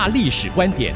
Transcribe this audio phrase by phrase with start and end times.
[0.00, 0.94] 大历史观点，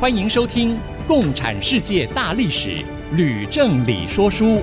[0.00, 0.74] 欢迎收听
[1.06, 2.68] 《共产世界大历史》，
[3.14, 4.60] 吕正理说书。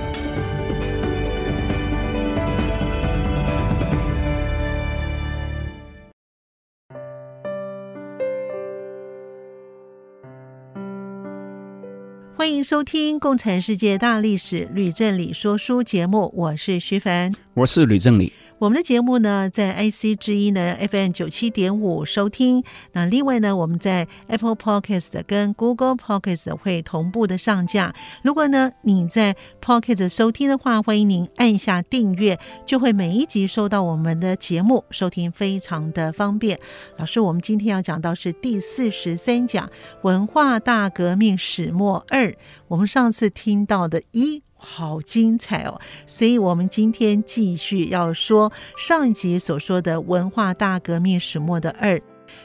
[12.36, 18.34] 欢迎收听《共产世界大历史》，吕正理说书节目，我是徐凡，我是吕正理。
[18.60, 22.64] 我们的节目呢，在 IC 之一呢 FM 九七点五收听。
[22.94, 27.94] 那另外呢，我们在 Apple Podcast 跟 Google Podcast 会同步的上架。
[28.24, 36.60] 如果呢你在 Podcast 收听的话，欢迎您按下订阅，就会每一集收到我们的节目，收听非常的方便。
[36.98, 39.70] 老师，我们今天要讲到是第四十三讲
[40.02, 42.36] 文化大革命始末二。
[42.70, 44.47] 我们上次听到的一。
[44.70, 45.80] 好精彩哦！
[46.08, 52.00] 所以，我们今天继续要说上一集所说的文化大革命始末的二。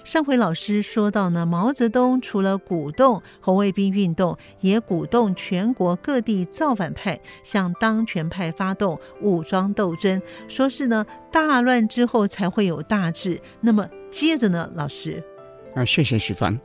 [0.04, 13.40] 上回老师说到呢，毛泽东除了鼓动红卫兵运动，也鼓动全国各地造反派向当权派发动武装斗争，说是呢大乱之后才会有大治。
[13.60, 15.22] 那么接着呢，老师，
[15.74, 16.58] 啊，谢谢徐帆，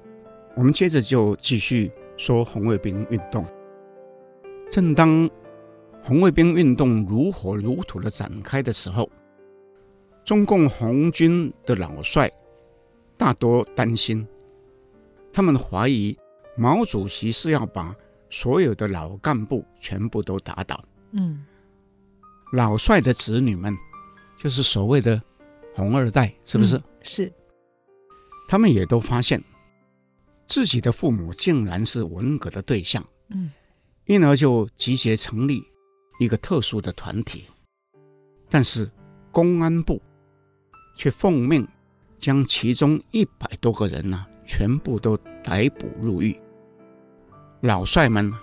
[0.55, 3.44] 我们接着就继续说红卫兵运动。
[4.69, 5.30] 正当
[6.08, 9.11] 红卫兵运动如火如荼的展开的时候，
[10.23, 12.31] 中共红军的老帅
[13.17, 14.25] 大多担心，
[15.33, 16.17] 他们怀疑
[16.55, 17.94] 毛主席是要把
[18.30, 20.81] 所有的老干部全部都打倒。
[21.12, 21.44] 嗯，
[22.53, 23.75] 老帅的子女们
[24.41, 25.22] 就是所谓的
[25.75, 26.78] 红二代，是不是？
[26.78, 27.34] 嗯，是。
[28.47, 29.44] 他们也都发现
[30.45, 33.06] 自己的父母竟然是文革的对象。
[33.28, 33.51] 嗯。
[34.06, 35.62] 因而就集结成立
[36.19, 37.45] 一个特殊的团体，
[38.50, 38.89] 但是
[39.31, 40.01] 公安部
[40.95, 41.67] 却奉命
[42.17, 46.39] 将其中一百多个人呢、啊，全部都逮捕入狱。
[47.61, 48.33] 老帅们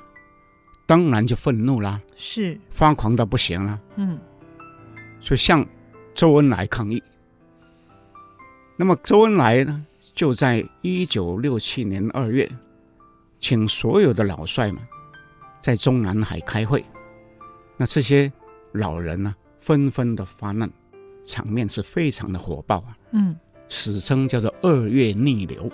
[0.86, 4.18] 当然就愤怒啦，是发狂到不行了，嗯，
[5.20, 5.66] 就向
[6.14, 7.02] 周恩来抗议。
[8.76, 9.84] 那么周恩来呢，
[10.14, 12.50] 就在一九六七年二月，
[13.38, 14.80] 请所有的老帅们。
[15.60, 16.84] 在中南海开会，
[17.76, 18.32] 那这些
[18.72, 20.70] 老人呢，纷纷的发难，
[21.24, 22.96] 场面是非常的火爆啊。
[23.12, 23.36] 嗯，
[23.68, 25.70] 史称叫做“二月逆流”。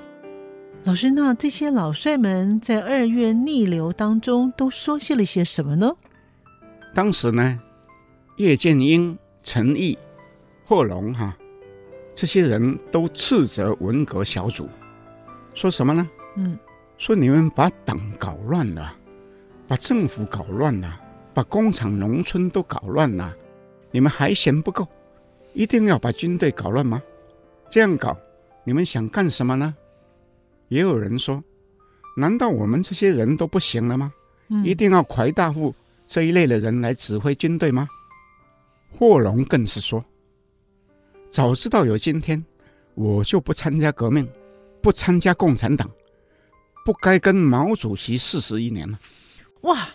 [0.85, 5.95] 老师，那这些老帅们在“二月逆流”当中都说些了些什么呢？
[6.95, 7.61] 当时呢，
[8.37, 9.99] 叶剑英、陈毅、
[10.65, 11.37] 贺龙哈，
[12.15, 14.69] 这些人都斥责文革小组，
[15.55, 16.09] 说什么呢？
[16.37, 16.59] 嗯，
[16.97, 18.97] 说你们把党搞乱了。
[19.69, 21.00] 把政府搞乱了，
[21.33, 23.35] 把工厂、农村都搞乱了，
[23.91, 24.87] 你们还嫌不够，
[25.53, 27.03] 一定要把军队搞乱吗？
[27.69, 28.17] 这样搞，
[28.65, 29.75] 你们想干什么呢？
[30.69, 31.43] 也有人说，
[32.17, 34.13] 难道我们这些人都不行了吗？
[34.49, 35.75] 嗯、一定要蒯大富
[36.07, 37.89] 这一类的人来指挥军队吗？
[38.99, 40.05] 霍龙更是说，
[41.31, 42.45] 早知道有今天，
[42.95, 44.29] 我就不参加革命，
[44.83, 45.89] 不参加共产党，
[46.85, 48.99] 不该跟毛主席四十一年了。
[49.63, 49.89] 哇，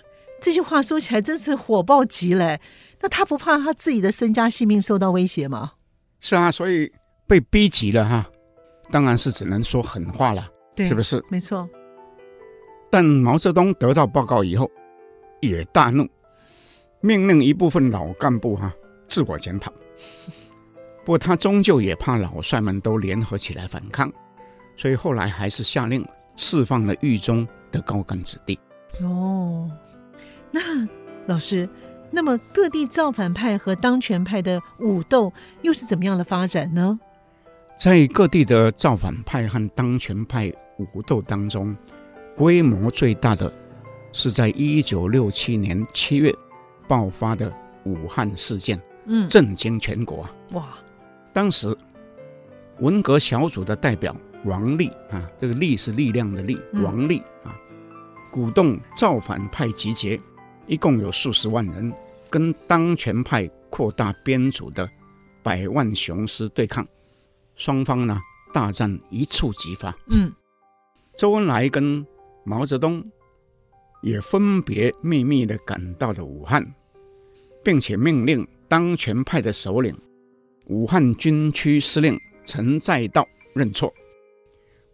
[0.45, 2.59] 这句话说起来真是火爆极了。
[3.01, 5.71] 那他不怕他自己的身家性命受到威胁吗？
[6.19, 6.91] 是啊，所以
[7.25, 8.29] 被逼急了哈，
[8.91, 11.19] 当然是只能说狠话了，对，是不是？
[11.29, 11.67] 没错。
[12.91, 14.69] 但毛泽东得到报告以后，
[15.41, 16.07] 也大怒，
[17.01, 18.71] 命令一部分老干部哈
[19.07, 19.73] 自我检讨。
[21.03, 24.13] 不过他终究也怕老帅们都联合起来反抗，
[24.77, 28.59] 所以后来还是下令释放了狱中的高干子弟。
[29.01, 29.69] 哦，
[30.55, 30.87] 那
[31.25, 31.67] 老师，
[32.11, 36.97] 那么各地造反派和当权派的武斗又是怎么样的发展呢？
[37.77, 41.75] 在各地的造反派和当权派武斗当中，
[42.37, 43.51] 规模最大的
[44.13, 46.33] 是在一九六七年七月
[46.87, 47.53] 爆发的
[47.83, 50.25] 武汉事件，嗯，震惊全国。
[50.53, 50.69] 哇！
[51.33, 51.77] 当时
[52.79, 54.15] 文革小组的代表
[54.45, 57.51] 王力啊，这个力是力量的力，王力啊。
[57.51, 57.61] 嗯
[58.35, 60.19] 鼓动造反派集结，
[60.67, 61.93] 一共有数十万人，
[62.29, 64.89] 跟当权派扩大编组的
[65.43, 66.87] 百万雄师对抗，
[67.55, 68.19] 双方呢
[68.53, 69.95] 大战一触即发。
[70.09, 70.31] 嗯，
[71.17, 72.05] 周恩来跟
[72.43, 73.03] 毛泽东
[74.01, 76.73] 也分别秘密的赶到了武汉，
[77.63, 79.95] 并且命令当权派的首领
[80.65, 83.93] 武汉军区司令陈再道认错。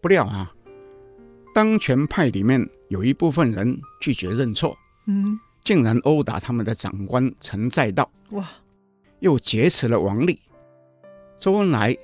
[0.01, 0.53] 不料啊，
[1.53, 4.77] 当权派里面有一部分人拒绝认错，
[5.07, 8.49] 嗯，竟然殴打他们的长官陈再道，哇，
[9.19, 10.39] 又劫持了王立。
[11.37, 11.95] 周恩来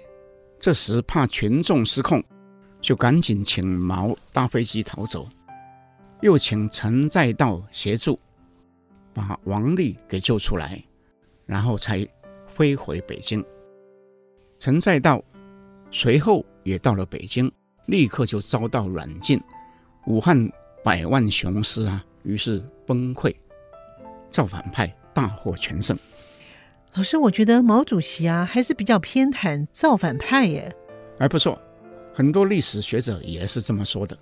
[0.60, 2.24] 这时怕群众失控，
[2.82, 5.28] 就赶紧请毛搭飞机逃走，
[6.22, 8.20] 又请陈再道协助
[9.14, 10.84] 把王立给救出来，
[11.46, 12.08] 然后才
[12.48, 13.44] 飞回北京。
[14.60, 15.24] 陈再道
[15.92, 17.52] 随后也到了北京。
[17.88, 19.42] 立刻就遭到软禁，
[20.08, 20.38] 武汉
[20.84, 23.34] 百万雄师啊，于是崩溃，
[24.30, 25.98] 造反派大获全胜。
[26.94, 30.74] 老师，我觉得毛主席啊，还是比较偏袒造反派耶。
[31.20, 31.62] 还不错，
[32.14, 34.18] 很多历史学者也是这么说的。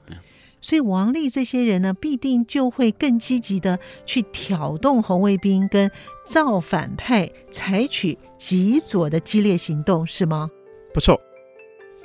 [0.62, 5.90] 所以王力这些人呢，必定就会更积极的去挑动红卫兵跟
[6.26, 10.50] 造反派采取极左的激烈行动，是吗？
[10.94, 11.20] 不错，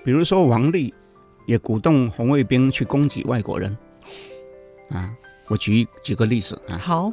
[0.05, 0.93] 比如说王力。
[1.46, 3.76] 也鼓动红卫兵去攻击外国人，
[4.91, 5.11] 啊，
[5.49, 6.79] 我举几个例子啊。
[6.79, 7.12] 好，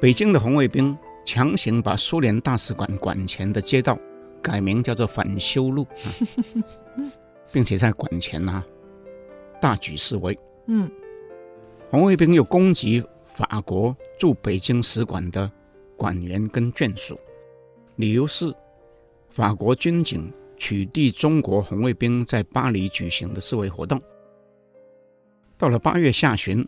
[0.00, 3.98] 北京的红卫兵强行把苏联大使馆馆前的街道
[4.40, 6.06] 改名叫做反修路，啊、
[7.52, 8.64] 并且在馆前啊
[9.60, 10.38] 大举示威。
[10.66, 10.88] 嗯，
[11.90, 15.50] 红卫兵又攻击法国驻北京使馆的
[15.96, 17.18] 馆员跟眷属，
[17.96, 18.54] 理由是
[19.30, 20.32] 法国军警。
[20.60, 24.02] 取缔中国红卫兵在巴黎举行的示威活动。
[25.56, 26.66] 到了八月下旬，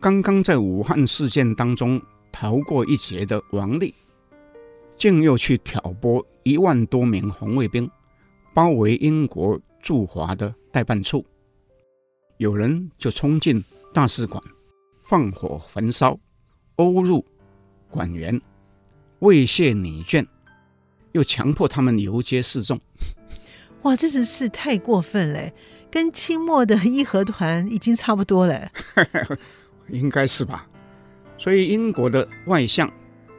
[0.00, 2.02] 刚刚在武汉事件当中
[2.34, 3.94] 逃过一劫的王力，
[4.96, 7.88] 竟又去挑拨一万多名红卫兵
[8.52, 11.24] 包围英国驻华的代办处。
[12.38, 14.42] 有人就冲进大使馆，
[15.04, 16.18] 放火焚烧，
[16.74, 17.24] 殴入
[17.88, 18.42] 馆员，
[19.20, 20.26] 猥亵女眷。
[21.12, 22.80] 又强迫他们游街示众，
[23.82, 25.52] 哇，这真是太过分了，
[25.88, 28.68] 跟清末的义和团已经差不多了，
[29.88, 30.68] 应该是吧？
[31.44, 32.90] 所以英国的外相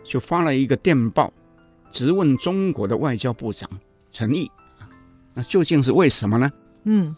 [0.03, 1.33] 就发了一个电报，
[1.91, 3.67] 质问中国的外交部长
[4.11, 4.47] 陈毅，
[5.33, 6.51] 那究竟是为什么呢？
[6.83, 7.15] 嗯，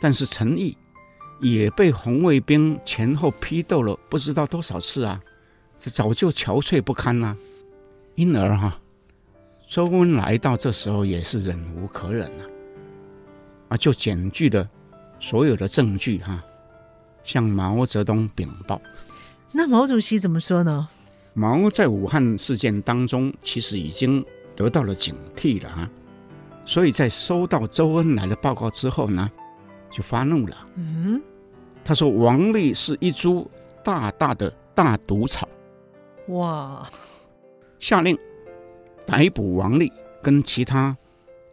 [0.00, 0.76] 但是陈毅
[1.40, 5.20] 也被红卫兵前后批斗了不知道多少次啊，
[5.76, 7.36] 是早就憔悴不堪了，
[8.14, 8.78] 因而哈。
[9.68, 12.44] 周恩来到这时候也是忍无可忍了，
[13.70, 14.70] 啊，就检举了
[15.18, 16.40] 所有的证据哈，
[17.24, 18.80] 向毛泽东禀报。
[19.52, 20.88] 那毛主席怎么说呢？
[21.34, 24.24] 毛在武汉事件当中其实已经
[24.56, 25.90] 得到了警惕了啊，
[26.64, 29.30] 所以在收到周恩来的报告之后呢，
[29.90, 30.56] 就发怒了。
[30.74, 31.20] 嗯，
[31.84, 33.48] 他说王力是一株
[33.84, 35.48] 大大的大毒草。
[36.28, 36.88] 哇，
[37.78, 38.18] 下令。
[39.06, 39.90] 逮捕王力
[40.22, 40.94] 跟其他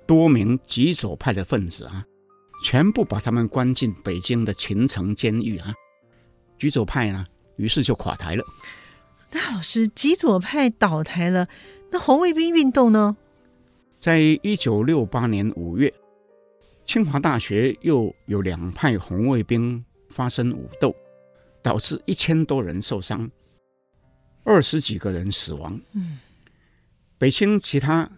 [0.05, 2.03] 多名极左派的分子啊，
[2.65, 5.73] 全部把他们关进北京的秦城监狱啊。
[6.59, 7.25] 极左派呢，
[7.57, 8.43] 于是就垮台了。
[9.31, 11.47] 那老师，极左派倒台了，
[11.91, 13.17] 那红卫兵运动呢？
[13.99, 15.93] 在一九六八年五月，
[16.85, 20.95] 清华大学又有两派红卫兵发生武斗，
[21.61, 23.29] 导致一千多人受伤，
[24.43, 25.79] 二十几个人死亡。
[25.93, 26.19] 嗯。
[27.17, 28.09] 北清其他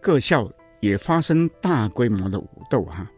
[0.00, 0.50] 各校
[0.80, 3.10] 也发生大规模的武斗哈，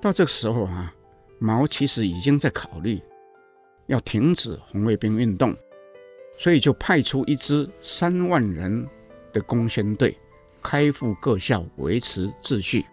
[0.00, 0.92] 到这个时候啊，
[1.38, 3.00] 毛其实已经在考虑
[3.88, 5.54] 要停止红卫兵运动，
[6.38, 8.88] 所以就派出一支三万人
[9.32, 10.16] 的工宣队，
[10.62, 12.86] 开赴各校维持秩序。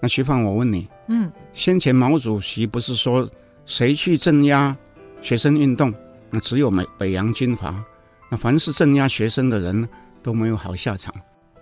[0.00, 3.28] 那徐放，我问你，嗯，先前毛主席不是说
[3.64, 4.76] 谁去镇压
[5.22, 5.92] 学生运动，
[6.28, 7.82] 那只有美北洋军阀，
[8.30, 9.88] 那凡是镇压学生的人。
[10.22, 11.10] 都没有好下场，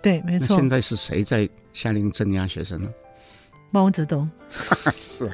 [0.03, 0.47] 对，没错。
[0.49, 2.89] 那现在是谁在下令镇压学生呢？
[3.71, 4.29] 毛泽东。
[4.97, 5.33] 是啊，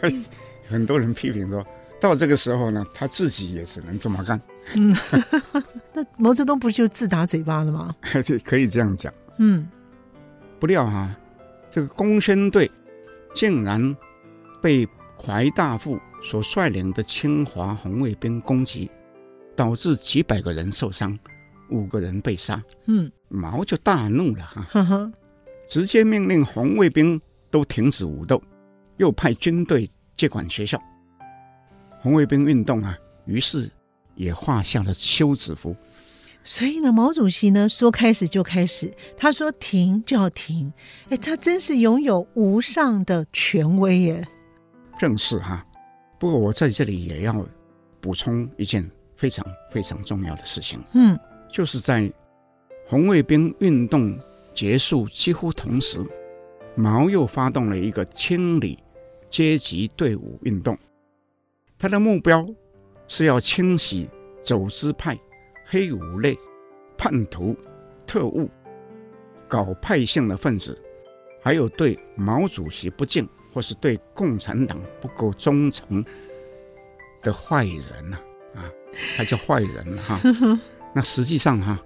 [0.66, 1.62] 很多人批评说，
[2.04, 4.38] 到这个时候呢，他自己也只能这么干。
[4.74, 4.94] 嗯，
[5.94, 7.96] 那毛泽东不是就自打嘴巴了吗？
[8.44, 9.10] 可以这样讲。
[9.38, 9.66] 嗯，
[10.60, 11.10] 不料哈，
[11.70, 12.70] 这个工宣队
[13.34, 13.96] 竟然
[14.60, 18.90] 被怀大富所率领的清华红卫兵攻击，
[19.56, 21.18] 导致几百个人受伤。
[21.70, 25.10] 五个人被杀，嗯，毛就大怒了哈，
[25.66, 27.18] 直接命令红卫兵
[27.50, 28.40] 都停止武斗，
[28.98, 30.78] 又派军队接管学校。
[32.04, 32.94] 红卫兵运动啊，
[33.24, 33.70] 于是
[34.14, 35.74] 也画下了休止符。
[36.44, 40.70] 所以呢，毛主席呢说开始就开始，他说停就要停，
[41.08, 44.28] 哎，他真是拥有无上的权威耶。
[44.98, 45.66] 正是哈，
[46.18, 47.42] 不过我在这里也要
[48.02, 51.18] 补充一件非常非常重要的事情，嗯，
[51.50, 52.12] 就是在
[52.86, 54.14] 红卫兵运动
[54.54, 55.96] 结束几乎同时，
[56.76, 58.78] 毛又发动了一个清理
[59.30, 60.78] 阶级队伍运动，
[61.78, 62.46] 他的目标
[63.08, 64.08] 是要清洗
[64.42, 65.18] 走资派、
[65.66, 66.36] 黑五类、
[66.96, 67.56] 叛徒、
[68.06, 68.48] 特务、
[69.48, 70.78] 搞派性的分子，
[71.42, 76.04] 还有对毛主席不敬或是对共产党不够忠诚
[77.22, 78.18] 的坏人呐，
[78.56, 78.70] 啊，
[79.16, 80.20] 他叫坏人哈。
[80.94, 81.78] 那实际上哈，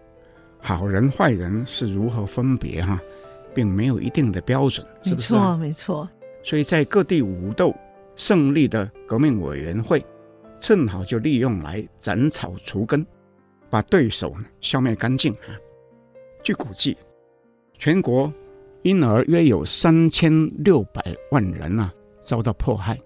[0.60, 3.00] 好人坏人是如何分别哈，
[3.54, 5.32] 并没有一定的标准，是不是？
[5.32, 6.08] 没错，没错。
[6.44, 7.74] 所以在各地武斗
[8.18, 10.04] 胜利的革命委员会，
[10.60, 13.06] 正好就利用来斩草除根，
[13.70, 15.54] 把对手消灭干净啊。
[16.42, 16.96] 据估计，
[17.78, 18.30] 全国
[18.82, 22.98] 因而约有三千六百万人啊遭到迫害，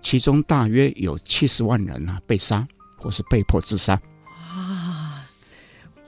[0.00, 2.66] 其中大约有七十万人啊被杀
[2.96, 4.00] 或是被迫自杀。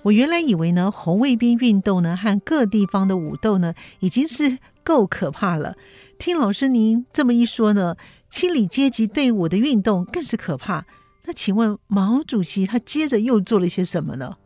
[0.07, 5.77] 啊，我原来以为呢，红卫兵运动呢和各地方的武斗呢已经是够可怕了。
[6.17, 7.97] 听老师您这么一说呢，
[8.31, 10.87] 清理阶级队伍的运动更是可怕。
[11.25, 14.37] 那请问毛主席他接着又做了些什么呢？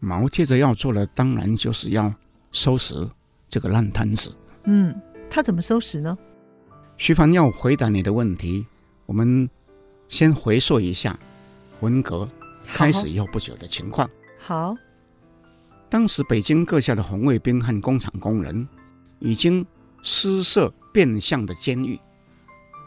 [0.00, 2.12] 毛接着要做的，当然就是要
[2.50, 3.06] 收拾
[3.50, 4.34] 这个烂摊子。
[4.64, 4.94] 嗯，
[5.28, 6.16] 他怎么收拾呢？
[6.96, 8.64] 徐帆要回答你的问题，
[9.04, 9.46] 我们
[10.08, 11.18] 先回溯一下
[11.80, 12.26] 文革
[12.66, 14.08] 开始以后不久的情况。
[14.38, 14.76] 好，好，
[15.88, 18.66] 当时北京各校的红卫兵和工厂工人
[19.18, 19.64] 已经
[20.02, 21.98] 私设变相的监狱，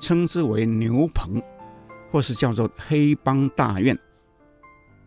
[0.01, 1.41] 称之为牛棚，
[2.12, 3.98] 或是叫做黑帮大院，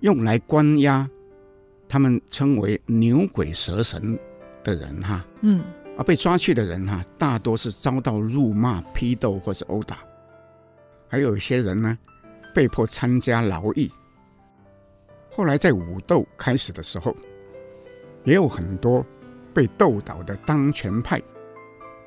[0.01, 1.09] 用来关押。
[1.89, 4.19] 他们称为牛鬼蛇神
[4.65, 5.63] 的人哈，嗯，
[5.99, 9.99] 而被抓去的人哈，大多是遭到辱骂、批斗或是殴打，
[11.07, 11.99] 还有一些人呢，
[12.55, 13.93] 被迫参加劳役。
[15.31, 17.15] 后来在武斗开始的时候，
[18.25, 19.05] 也有很多
[19.53, 21.21] 被斗倒的当权派，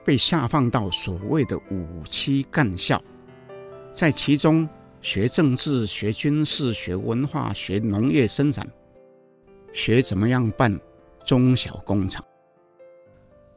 [0.04, 3.02] 被下放到所谓的五七干校，
[3.94, 4.68] 在其中
[5.02, 8.68] 学政治、学军事、学文化、学农业生产。
[9.74, 10.80] 学怎么样办
[11.26, 12.24] 中小工厂。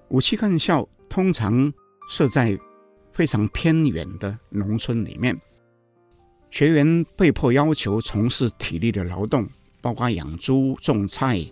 [0.09, 1.73] 五七干校通常
[2.11, 2.59] 设在
[3.13, 5.39] 非常偏远的农村里面，
[6.51, 9.47] 学员被迫要求从事体力的劳动，
[9.81, 11.47] 包括养猪、种菜、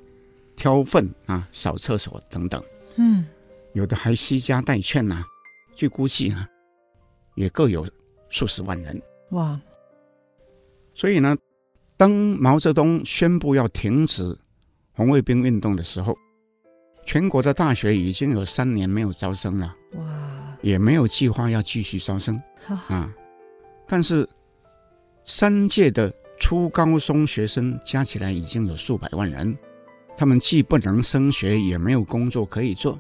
[0.57, 2.63] 挑粪啊、扫厕所等等。
[2.97, 3.27] 嗯，
[3.75, 5.25] 有的还惜家带眷呐、啊，
[5.75, 6.49] 据估计啊，
[7.35, 7.87] 也各有
[8.31, 9.01] 数十万人。
[9.31, 9.61] 哇！
[10.95, 11.37] 所以呢，
[11.97, 14.37] 当毛泽东宣布要停止。
[14.93, 16.17] 红卫兵运动的时候，
[17.05, 22.41] 全国的大学已经有三年没有招生了，哇，也没有计划要继续招生
[22.89, 23.13] 啊。
[23.87, 24.27] 但是
[25.23, 26.11] 三届的
[26.41, 29.55] 初高中学生加起来已经有数百万人，
[30.17, 32.99] 他们既不能升学，也没有工作可以做。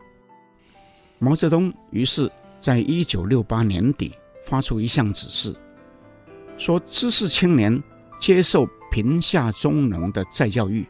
[1.18, 2.30] 毛泽东于是
[2.60, 5.54] 在一九六八年底发出一项指示，
[6.58, 7.82] 说知识青年
[8.20, 10.86] 接受贫下中农的再教育。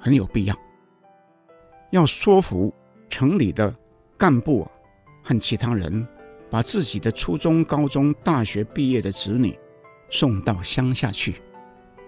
[0.00, 0.56] 很有必要，
[1.90, 2.72] 要说服
[3.08, 3.74] 城里的
[4.16, 4.64] 干部
[5.24, 6.06] 和其他人，
[6.48, 9.58] 把自己的初中、高中、大学毕业的子女
[10.08, 11.42] 送到乡下去。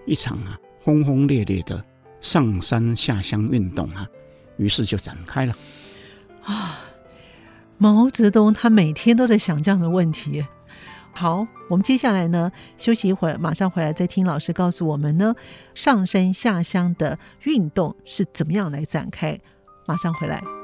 [0.05, 1.83] 一场啊轰轰烈烈的
[2.21, 4.07] 上山下乡运动啊，
[4.57, 5.53] 于是就展开了。
[6.43, 6.79] 啊，
[7.77, 10.45] 毛泽东他每天都在想这样的问题。
[11.13, 15.35] 好，我们接下来呢，休息一会儿，马上回来再听老师告诉我们呢，
[15.73, 19.37] 上山下乡的运动是怎么样来展开。
[19.85, 20.60] 马上回来。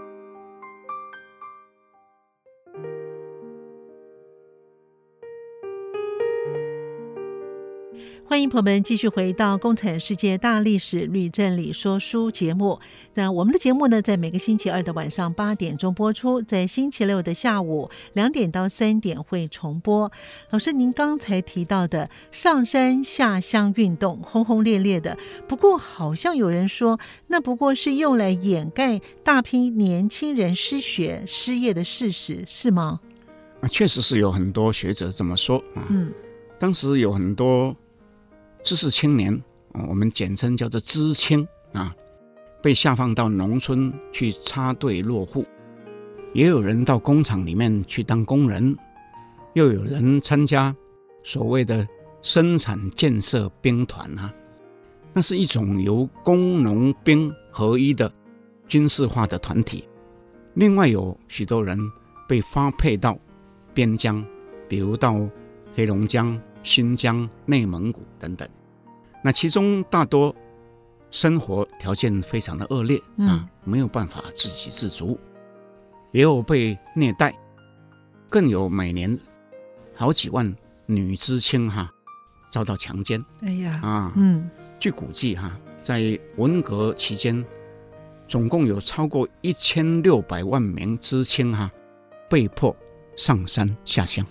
[8.30, 12.78] 欢迎朋友们继续回到《共产世界大历史吕振理说书》节目。
[13.14, 20.12] 那我们的节目呢，在每个星期二的晚上八点钟播出，在星期六的下午两点到三点会重播。
[20.50, 25.18] 老师，您刚才提到的上山下乡运动，轰轰烈烈的，
[25.48, 33.00] 不过好像有人说，那不过是用来掩盖大批年轻人失学失业的事实，是吗？
[33.62, 35.88] 啊，确实是有很多学者这么说啊。
[35.90, 36.12] 嗯，
[36.60, 37.74] 当时有很多。
[38.64, 39.42] 知识青年，
[39.88, 41.96] 我们简称叫做知青啊，
[42.62, 45.46] 被下放到农村去插队落户，
[46.34, 48.76] 也有人到工厂里面去当工人，
[49.54, 50.76] 又有人参加
[51.24, 51.88] 所谓的
[52.22, 54.34] 生产建设兵团啊，
[55.14, 58.12] 那是一种由工农兵合一的
[58.68, 59.88] 军事化的团体。
[60.56, 61.80] 另外有许多人
[62.28, 63.18] 被发配到
[63.74, 64.26] 边疆，
[64.68, 65.16] 比如到
[65.76, 68.48] 黑龙江、新疆、内蒙古等等。
[69.24, 70.34] 那其中大多
[71.12, 75.18] 生活条件非常的恶劣啊，没有办法自给自足，
[76.12, 77.34] 也有被虐待，
[78.30, 79.18] 更有每年
[79.96, 81.90] 好几万女知青哈
[82.52, 83.24] 遭到强奸。
[83.42, 84.50] 哎呀啊，嗯，
[84.80, 87.44] 据估计哈，在文革期间，
[88.28, 91.72] 总共有超过一千六百万名知青哈
[92.30, 92.76] 被迫
[93.16, 94.26] 上山下乡。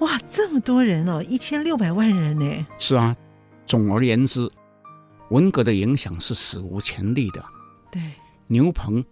[0.00, 2.66] 哇，这么多人哦，一千六百万人呢？
[2.78, 3.14] 是啊，
[3.66, 4.48] 总而言之，
[5.30, 7.44] 文革的影响是史无前例的。
[7.90, 8.00] 对，
[8.46, 9.04] 牛棚、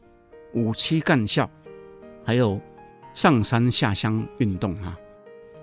[0.55, 1.51] 五七干校，
[2.25, 2.61] 还有
[3.15, 4.97] 上山下乡运动啊，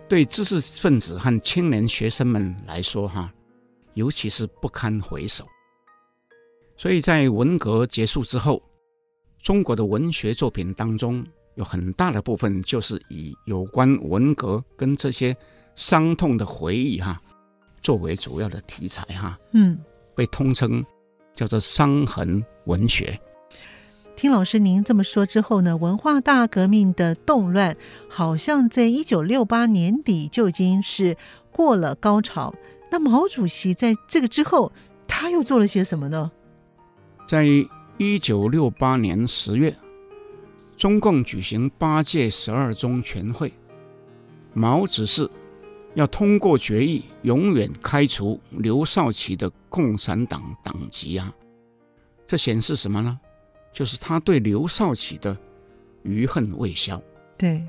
[0.09, 3.31] 对知识分子和青年学生们来说哈，
[3.93, 5.47] 尤其是不堪回首。
[6.75, 8.61] 所以在文革结束之后，
[9.41, 15.35] 中国的文学作品当中，有很大的部分就是以有关文革跟这些
[15.75, 17.21] 伤痛的回忆哈，
[17.81, 19.77] 作为主要的题材哈，嗯，
[20.15, 20.83] 被通称
[21.35, 23.19] 叫做伤痕文学。
[24.15, 27.75] 听老师您这么说之后呢，文化大革命的动乱
[28.09, 31.17] 好像在一九六八年底就已经是
[31.51, 32.53] 过了高潮。
[32.91, 34.71] 那毛主席在这个之后，
[35.07, 36.31] 他又做了些什么呢？
[37.27, 37.45] 在
[37.97, 39.75] 一九六八年十月。
[40.83, 43.53] 中共举行八届十二中全会，
[44.51, 45.31] 毛指示
[45.93, 51.33] 要通过决议，永远开除刘少奇的共产党党籍啊！
[52.27, 53.17] 这显示什么呢？
[53.71, 55.37] 就是他对刘少奇的
[56.01, 57.01] 余恨未消。
[57.37, 57.65] 对。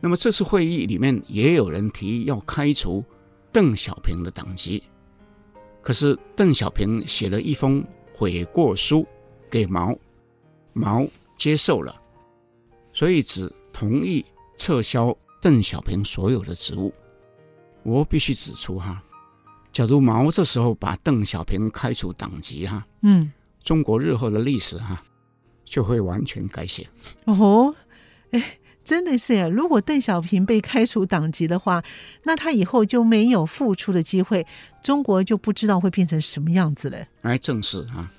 [0.00, 3.04] 那么这次会议里面也有人提议要开除
[3.52, 4.84] 邓小平的党籍，
[5.82, 7.84] 可是邓小平写了一封
[8.16, 9.06] 悔过书
[9.50, 9.94] 给毛，
[10.72, 11.06] 毛
[11.36, 11.94] 接受了。
[12.94, 14.24] 所以只同意
[14.56, 16.94] 撤销邓小平所有的职务。
[17.82, 19.02] 我必须指出哈，
[19.70, 23.30] 假如毛这时候把邓小平开除党籍哈，嗯，
[23.62, 25.02] 中国日后的历史哈
[25.66, 26.88] 就会完全改写。
[27.26, 27.74] 哦，
[28.30, 29.48] 哎，真的是呀！
[29.48, 31.82] 如果邓小平被开除党籍的话，
[32.22, 34.46] 那他以后就没有复出的机会，
[34.82, 36.98] 中国就不知道会变成什么样子了。
[37.22, 38.10] 哎，正是啊。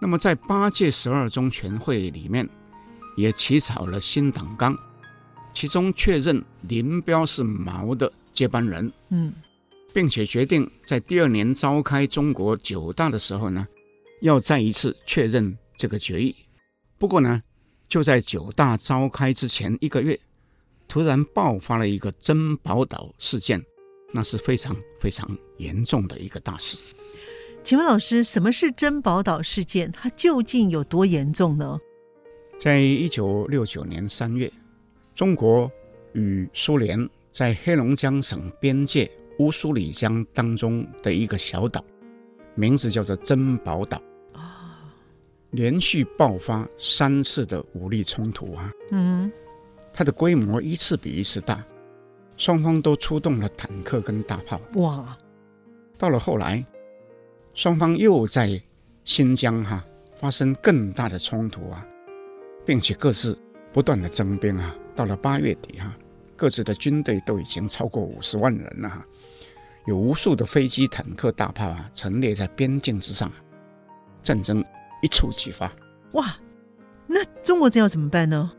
[0.00, 2.48] 那么在八届十二中全会里面。
[3.16, 4.76] 也起草了新党纲，
[5.52, 9.32] 其中确认林彪是毛的接班人，嗯，
[9.92, 13.66] 并且决定在第二年召开中国九大的时候呢，
[14.20, 16.34] 要再一次确认这个决议。
[16.98, 17.42] 不过呢，
[17.88, 20.18] 就在九大召开之前一个月，
[20.88, 23.62] 突然爆发了一个珍宝岛事件，
[24.12, 26.78] 那是非常非常严重的一个大事。
[27.62, 29.90] 请问老师，什么是珍宝岛事件？
[29.90, 31.78] 它究竟有多严重呢？
[32.58, 34.50] 在一九六九年三月，
[35.14, 35.70] 中国
[36.12, 41.84] 与苏联在黑龙江省边界乌苏里江当中的一个小岛，
[42.54, 44.00] 名字叫做珍宝岛。
[44.32, 44.80] 啊，
[45.50, 49.30] 连续爆发三次的武力冲突啊，嗯，
[49.92, 51.62] 它的规模一次比一次大，
[52.36, 54.60] 双方都出动了坦克跟大炮。
[54.74, 55.18] 哇，
[55.98, 56.64] 到了后来，
[57.52, 58.62] 双方又在
[59.04, 61.86] 新疆哈发生更大的冲突啊。
[62.64, 63.38] 并且各自
[63.72, 65.98] 不断的征兵啊，到了八月底哈、啊，
[66.36, 69.04] 各自的军队都已经超过五十万人了哈，
[69.86, 73.30] 有无数的飞机、坦克、大炮啊陈列在边境之上，
[74.22, 74.64] 战争
[75.02, 75.70] 一触即发。
[76.12, 76.36] 哇，
[77.06, 78.52] 那中国这要怎么办呢？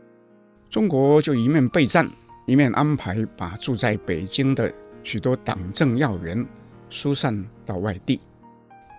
[0.70, 2.10] 中国就一面备战，
[2.46, 6.46] 一面安排把住在北京的许多党政要员
[6.90, 8.20] 疏散到外地，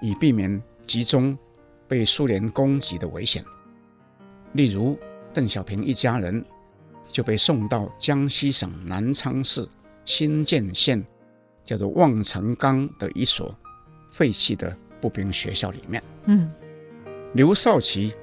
[0.02, 1.38] 以避免集中
[1.88, 3.44] 被苏联攻击的危险。
[4.58, 4.98] 例如，
[5.36, 6.44] 邓小平一家人
[7.12, 9.70] 就被送到江西省南昌市
[10.04, 11.06] 新建县，
[11.64, 13.56] 叫做望城岗的一所
[14.10, 16.02] 废弃的步兵学校里面。
[16.26, 16.52] 嗯，
[17.34, 18.16] 刘少奇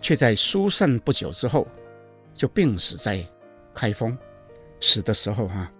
[0.00, 1.68] 却在疏散不久之后
[2.34, 3.22] 就病死在
[3.74, 4.16] 开封，
[4.80, 5.72] 死的时候哈、啊，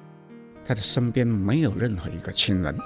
[0.66, 2.79] 他的身边没有任何一个亲人。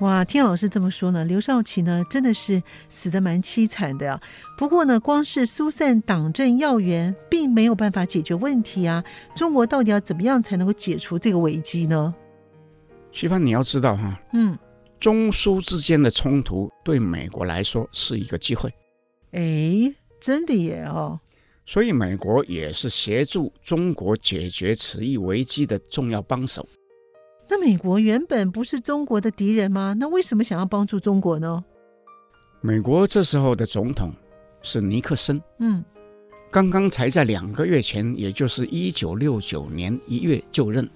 [0.00, 4.20] 哇，听老师这么说呢，刘少奇呢真的是死得蛮凄惨的呀。
[4.58, 9.02] 不过呢，光是疏散党政要员，并没有办法解决问题啊。
[9.34, 12.14] 中国到底要怎么样才能够解除这个危机呢？
[13.10, 14.58] 徐帆，你要知道哈，嗯，
[15.00, 18.70] 中苏之间的冲突对美国来说是一个机会。
[19.32, 21.18] 哎，真的耶哦。
[21.64, 26.68] 所以美国也是协助中国解决此一危机的重要帮手。
[27.48, 29.94] 那美国原本不是中国的敌人吗？
[29.98, 31.64] 那为什么想要帮助中国呢？
[32.60, 34.12] 美国这时候的总统
[34.62, 35.84] 是尼克森，嗯，
[36.50, 40.88] 刚刚才在两个月前，也就是一九六九年一月就任，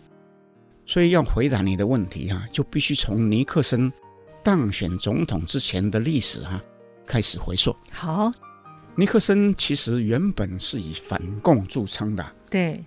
[0.87, 3.93] 所以要回答你的问题啊，就必须从尼克森
[4.43, 6.61] 当选总统之前的历史啊
[7.07, 7.77] 开始回溯。
[7.93, 8.33] 好，
[8.97, 12.85] 尼克森其实原本是以反共著称的，对。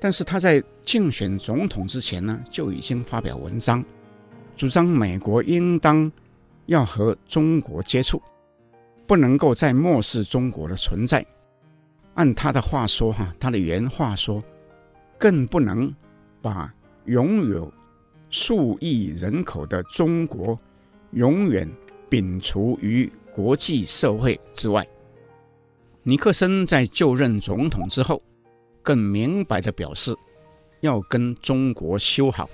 [0.00, 3.84] 但是他在竞选总统之前呢，就已经发表文章，
[4.56, 6.10] 主张美国应当
[6.66, 8.20] 要和中国接触，
[9.06, 11.24] 不能够再漠视中国的存在。
[12.14, 14.42] 按他的话说，哈，他的原话说，
[15.18, 15.94] 更不能
[16.42, 16.72] 把。
[17.06, 17.72] 拥有
[18.28, 20.56] 数亿人口的中国，
[21.12, 21.68] 永远
[22.10, 24.86] 摒除于国际社会之外。
[26.02, 28.22] 尼克森在就任总统之后，
[28.82, 30.16] 更明白的表示
[30.80, 32.48] 要跟中国修好。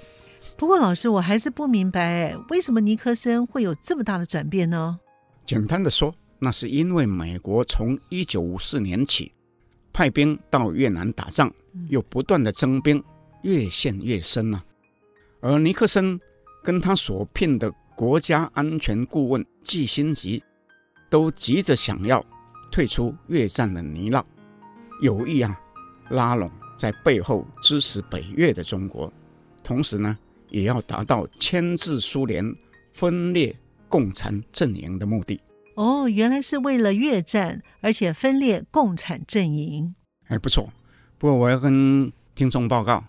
[0.57, 4.99] 不过，老师，我还是不明白，为什么尼克森会有这么大的转变呢？
[5.45, 9.33] 简单的说，那是因为美国从一九五四年起
[9.93, 11.53] 派兵到越南打仗，
[11.89, 13.03] 又不断的征兵。
[13.43, 16.19] 越陷越深了，啊，而尼克森
[16.65, 20.43] 跟他所聘的国家安全顾问季辛吉，
[21.09, 22.25] 都急着想要
[22.73, 24.25] 退出越战的泥淖，
[25.01, 25.57] 有意啊
[26.11, 29.13] 拉拢在背后支持北越的中国，
[29.63, 30.17] 同时呢，
[30.51, 32.45] 也要达到牵制苏联、
[32.93, 33.57] 分裂
[33.89, 35.41] 共产阵营的目的。
[35.75, 39.95] 哦，原来是为了越战，而且分裂共产阵营。
[40.29, 40.71] 哎，不错。
[41.19, 43.05] 不过我要跟听众报告。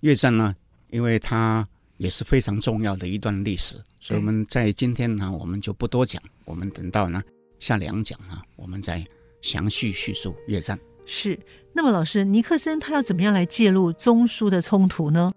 [0.00, 0.54] 越战呢，
[0.90, 6.22] 因为它也是非常重要的一段历史，所以我们在今天呢，我们就不多讲。
[6.44, 7.22] 我们等到呢
[7.58, 9.02] 下两讲啊，我们再
[9.40, 10.78] 详细叙述越战。
[11.06, 11.38] 是。
[11.76, 15.32] 那么，老师，尼克森他要怎么样来介入中苏的冲突呢？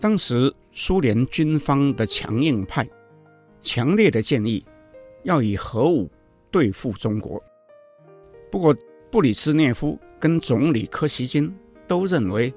[0.00, 2.88] 当时苏联军方的强硬派
[3.60, 4.64] 强烈的建议
[5.24, 6.10] 要以核武
[6.50, 7.42] 对付中国，
[8.50, 8.74] 不过
[9.10, 11.54] 布里兹涅夫跟总理柯西金
[11.86, 12.52] 都认为。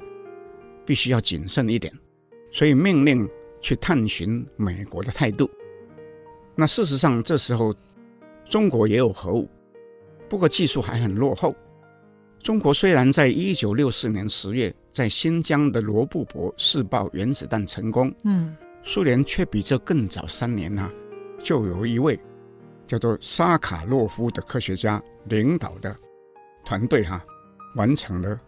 [0.88, 1.92] 必须要谨慎一点，
[2.52, 3.28] 所以命令
[3.60, 5.50] 去探寻美国的态度。
[6.54, 7.74] 那事实上，这时候
[8.48, 9.50] 中国也有核武，
[10.30, 11.56] 不过技术还很落后。
[12.46, 20.92] 中国虽然在一九六四年十月在新疆的罗布泊试爆原子弹成功，嗯，苏联却比这更早三年呢、啊，
[21.40, 22.20] 就有一位
[22.86, 25.98] 叫做沙卡洛夫的科学家领导的
[26.64, 27.26] 团队哈、啊，
[27.78, 28.40] 完成了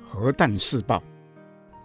[0.00, 1.02] 核弹试爆。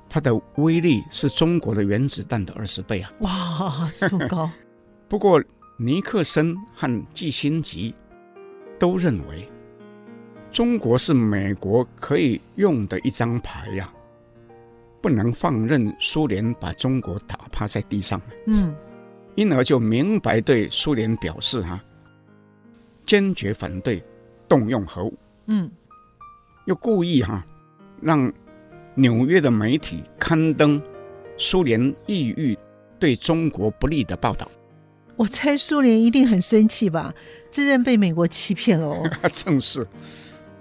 [0.08, 3.12] 它的威力是中国的原子弹的二十倍啊！
[3.21, 4.47] 哇，这么高！
[5.10, 5.43] 不过
[5.80, 7.91] 尼克森和季辛吉
[8.78, 9.49] 都认为，
[10.56, 13.91] 中国是美国可以用的一张牌呀、啊，
[15.02, 18.22] 不能放任苏联把中国打趴在地上。
[18.48, 18.74] 嗯，
[19.36, 21.84] 因而就明白对苏联表示哈、啊，
[23.06, 24.02] 坚决反对
[24.48, 25.13] 动用核武。
[25.48, 25.70] 嗯，
[26.63, 27.46] 又故意哈、啊、
[28.02, 28.34] 让。
[28.98, 30.82] 纽约的媒体刊登
[31.38, 32.58] 苏联意欲
[32.98, 34.50] 对中国不利的报道，
[35.18, 37.13] 我猜苏联一定很生气吧？
[37.52, 39.04] 自认被美国欺骗了哦。
[39.34, 39.86] 正是，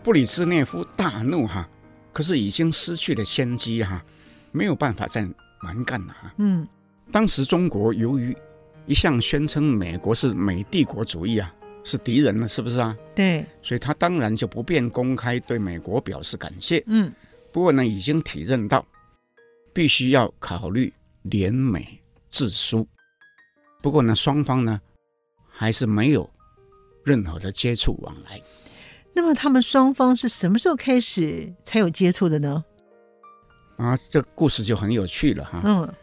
[0.04, 1.66] 布里兹涅夫大怒哈，
[2.12, 4.04] 可是已经失去了先机哈，
[4.52, 5.26] 没有办法再
[5.62, 6.34] 蛮干了哈。
[6.36, 6.68] 嗯，
[7.10, 8.36] 当时中国由于
[8.84, 11.50] 一向宣称美国是美帝国主义啊，
[11.84, 12.94] 是敌人了，是不是啊？
[13.14, 16.84] 对，所以他当然就不便公开对美国表示感谢。
[16.86, 17.10] 嗯。
[17.50, 18.84] 不过呢，已经体认到
[19.72, 21.98] 必须要考虑联美
[22.30, 22.86] 制苏。
[23.80, 24.78] 不过呢，双方呢
[25.48, 26.28] 还是没有
[27.04, 28.38] 任何的接触往来。
[29.14, 32.64] 那么他们双方是什么时候开始才有接触的呢？
[33.76, 35.62] 啊，这故事就很有趣了哈。
[35.64, 35.94] 嗯，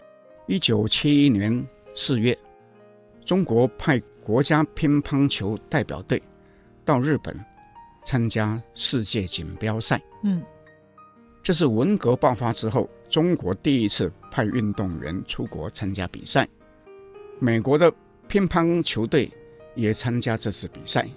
[0.47, 2.37] 一九七一年四月，
[3.25, 6.21] 中国派国家乒乓球代表队
[6.85, 7.37] 到日本
[8.05, 10.01] 参加世界锦标赛。
[10.23, 10.41] 嗯。
[11.43, 16.47] 这是文革爆发之后，中国第一次派运动员出国参加比赛。
[17.39, 17.91] 美国的
[18.27, 19.31] 乒乓球队
[19.73, 21.09] 也参加这次比赛，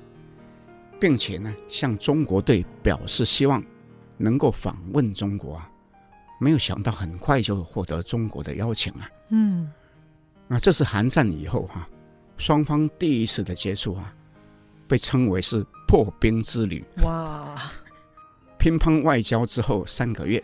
[1.00, 3.62] 并且呢，向中国队表示希望
[4.16, 5.70] 能够访问中国啊。
[6.40, 9.08] 没有想到，很快就获得中国的邀请啊。
[9.30, 9.70] 嗯，
[10.48, 11.88] 那这是韩战以后哈、
[12.36, 14.14] 双方第一次的接触啊，
[14.88, 16.84] 被称为是破冰之旅。
[17.02, 17.70] 哇！
[18.58, 20.42] 乒乓外交之后三个月，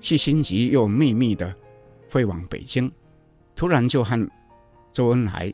[0.00, 1.54] 季辛吉又秘密的
[2.08, 2.90] 飞往北京，
[3.54, 4.30] 突然就和
[4.92, 5.52] 周恩来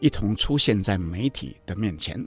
[0.00, 2.26] 一同出现在媒体的面前。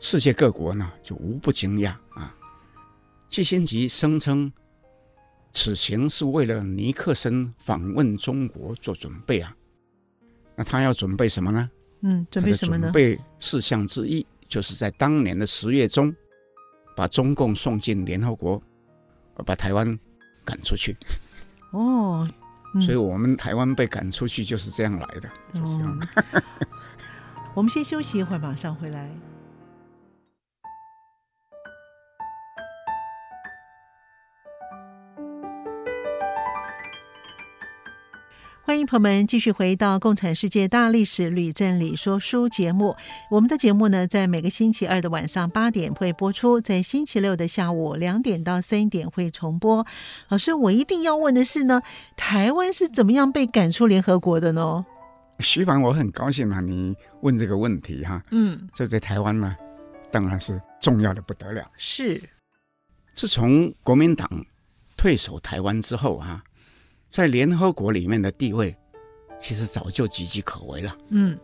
[0.00, 2.34] 世界各国呢就无不惊讶啊！
[3.28, 4.52] 季辛吉声称
[5.52, 9.54] 此行是为了尼克森访问中国做准备啊。
[10.54, 11.70] 那他要准备什么呢？
[12.00, 12.82] 嗯，准备什么呢？
[12.82, 16.14] 准备事项之一就是在当年的十月中。
[16.96, 18.60] 把中共送进联合国，
[19.46, 19.96] 把台湾
[20.44, 20.96] 赶出去。
[21.70, 22.28] 哦，
[22.74, 26.08] 嗯、所以我们台湾被赶出去就是这样来的，就是这样。
[26.32, 26.42] 嗯、
[27.54, 29.08] 我们先休息一会儿，马上回来。
[38.68, 42.94] 欢迎朋友们继续回到《共产世界大历史吕振理说书》节目。
[43.30, 49.86] 我们的节目呢，在每个星期二的晚上八点会播出，在星期六的下午两点到三点会重播。
[50.28, 51.80] 老师，我一定要问的是呢，
[52.14, 54.84] 台湾是怎么样被赶出联合国的呢？
[55.40, 58.22] 徐凡，我很高兴啊，你问这个问题哈。
[58.32, 59.56] 嗯，这对台湾呢，
[60.10, 61.66] 当然是重要的不得了。
[61.78, 62.22] 是，
[63.14, 64.28] 自从国民党
[64.94, 66.44] 退守台湾之后哈。
[67.10, 68.76] 在联合国里面的地位，
[69.40, 70.96] 其实早就岌岌可危了。
[71.10, 71.38] 嗯，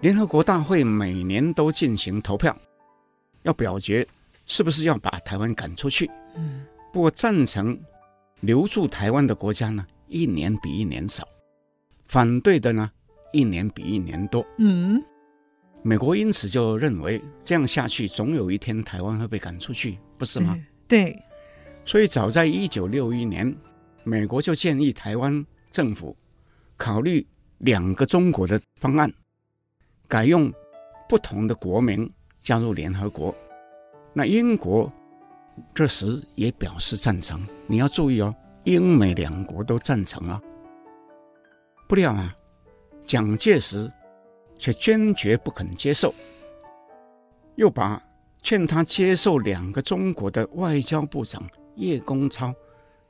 [0.00, 2.56] 联合国大会每年都进行投票，
[3.42, 4.06] 要表决
[4.46, 6.10] 是不是要把台湾赶出去。
[6.34, 7.78] 嗯，不过赞成
[8.40, 11.22] 留住台湾的国家呢，一年比一年少；
[12.08, 12.90] 反对的呢，
[13.32, 14.44] 一年比一年多。
[14.58, 15.00] 嗯，
[15.82, 20.58] 美国因此就认为这样下去，总有一天台湾会被赶出去，不是吗？
[20.88, 21.16] 对。
[21.84, 23.54] 所以早在一九六一年。
[24.04, 26.14] 美国就建议台湾政府
[26.76, 27.26] 考虑
[27.58, 29.10] 两个中国的方案，
[30.06, 30.52] 改用
[31.08, 33.34] 不同的国名加入联合国。
[34.12, 34.92] 那英国
[35.74, 37.44] 这时也表示赞成。
[37.66, 40.40] 你要注意哦，英美两国都赞成啊。
[41.88, 42.34] 不料啊，
[43.00, 43.90] 蒋介石
[44.58, 46.14] 却坚决不肯接受，
[47.56, 48.02] 又把
[48.42, 52.54] 劝他接受两个中国的外交部长叶公超。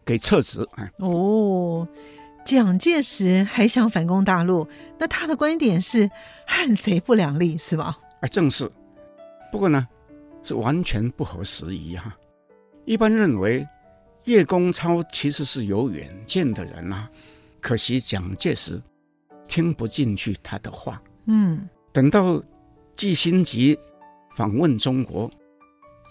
[0.05, 1.89] 给撤职哎哦，
[2.45, 6.11] 蒋介石还想反攻大陆，那他的观点是
[6.47, 7.99] 汉贼不两立是吧？
[8.21, 8.71] 哎，正是。
[9.51, 9.89] 不过呢，
[10.43, 12.15] 是完全不合时宜哈。
[12.85, 13.67] 一般认为
[14.25, 17.09] 叶公超其实是有远见的人啊，
[17.61, 18.83] 可惜蒋介石
[19.49, 21.01] 听不进去他的话。
[21.27, 22.43] 嗯，等到
[22.95, 23.79] 季辛吉
[24.37, 25.31] 访问中国，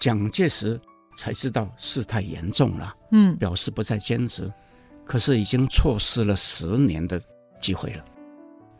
[0.00, 0.80] 蒋介石。
[1.16, 4.52] 才知道事态严重了，嗯，表示不再坚持，
[5.04, 7.20] 可是已经错失了十年的
[7.60, 8.04] 机会了。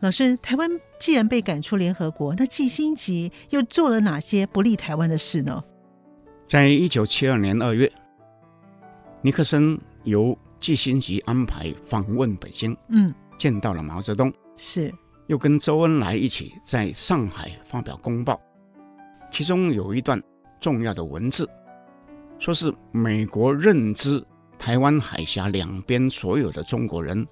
[0.01, 0.69] 老师，台湾
[0.99, 5.63] 既然被赶出联合国，那季辛吉又做了哪些不利台湾的事呢？
[6.45, 7.89] 在一九七二年二月，
[9.21, 14.93] 尼克森由季辛吉安排访问北京，嗯，见到了毛泽东，是，
[15.27, 18.37] 又跟周恩来一起在上海发表公报，
[19.31, 20.21] 其中有一段
[20.59, 21.49] 重要的文字。
[22.39, 24.23] 说是美国认知
[24.59, 27.25] 台湾海峡两边所有的中国人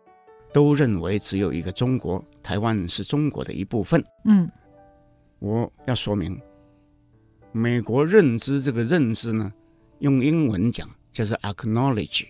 [0.54, 4.04] 都认为只有一个中国，台湾是中国的一部分。
[4.26, 4.50] 嗯，
[5.40, 6.40] 我要说明，
[7.52, 9.52] 美国认知这个认知呢，
[10.00, 12.26] 用英文讲就是 acknowledge，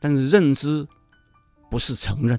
[0.00, 0.86] 但是认知
[1.70, 2.38] 不是承认，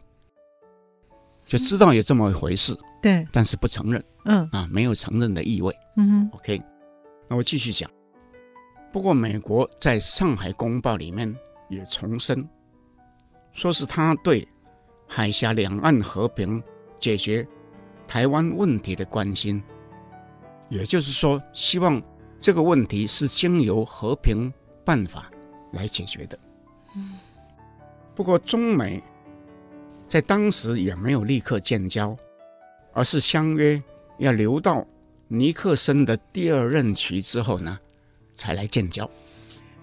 [1.46, 2.78] 就知道有这么一回事。
[3.02, 4.04] 对，但是不承认。
[4.26, 5.76] 嗯，啊，没有承认的意味。
[5.98, 6.62] 嗯哼，OK，
[7.28, 7.90] 那我继续讲。
[8.94, 11.36] 不过，美国在上海公报里面
[11.68, 12.48] 也重申，
[13.52, 14.48] 说是他对
[15.08, 16.62] 海峡两岸和平
[17.00, 17.46] 解决
[18.08, 19.60] 台湾问题的关心，
[20.70, 22.00] 也就是说，希望
[22.40, 24.54] 这个问题是经由和平
[24.86, 25.28] 办法
[25.72, 26.38] 来解决的。
[28.14, 29.02] 不过，中美
[30.08, 32.16] 在当时也没有立刻建交，
[32.94, 33.82] 而是相约
[34.20, 34.86] 要留到
[35.28, 37.80] 尼克森的第二任期之后呢，
[38.34, 39.10] 才来建交，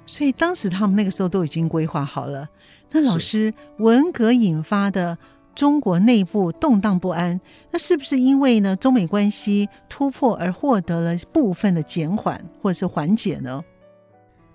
[0.07, 2.49] 所以当时他们那个时候都已经规划好了。
[2.91, 5.17] 那老师，文革引发的
[5.55, 13.63] 中国内部动荡不安，那是不是因为呢中美关系突破而获得了部分的减缓或者是缓解呢？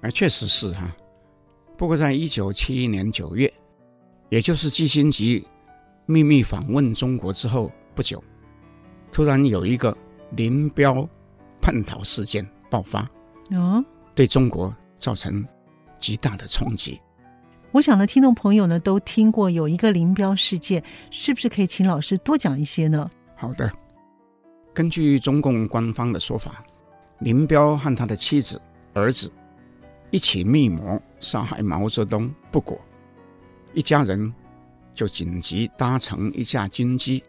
[0.02, 0.94] 啊，确实是哈。
[1.78, 3.52] 不过在一九七一年九月，
[4.30, 5.46] 也就是基辛格
[6.06, 8.22] 秘密访问中国之后不久，
[9.12, 9.98] 突然有一个
[10.32, 11.08] 林彪
[11.62, 13.10] 叛逃事件爆发。
[13.52, 15.46] 哦，对中国造成
[16.00, 17.00] 极大的冲击。
[17.72, 20.82] 我想呢，听众朋友呢都听过有一个林彪事件，
[21.12, 23.10] 是不是可以请老师多讲一些呢？
[23.36, 23.72] 好的，
[24.74, 26.64] 根据中共官方的说法，
[27.20, 28.62] 林彪和他的妻子、
[28.94, 29.30] 儿子
[30.10, 32.80] 一起密谋杀害毛泽东不果，
[33.74, 34.34] 一家人
[34.94, 37.22] 就紧急搭乘一架军机，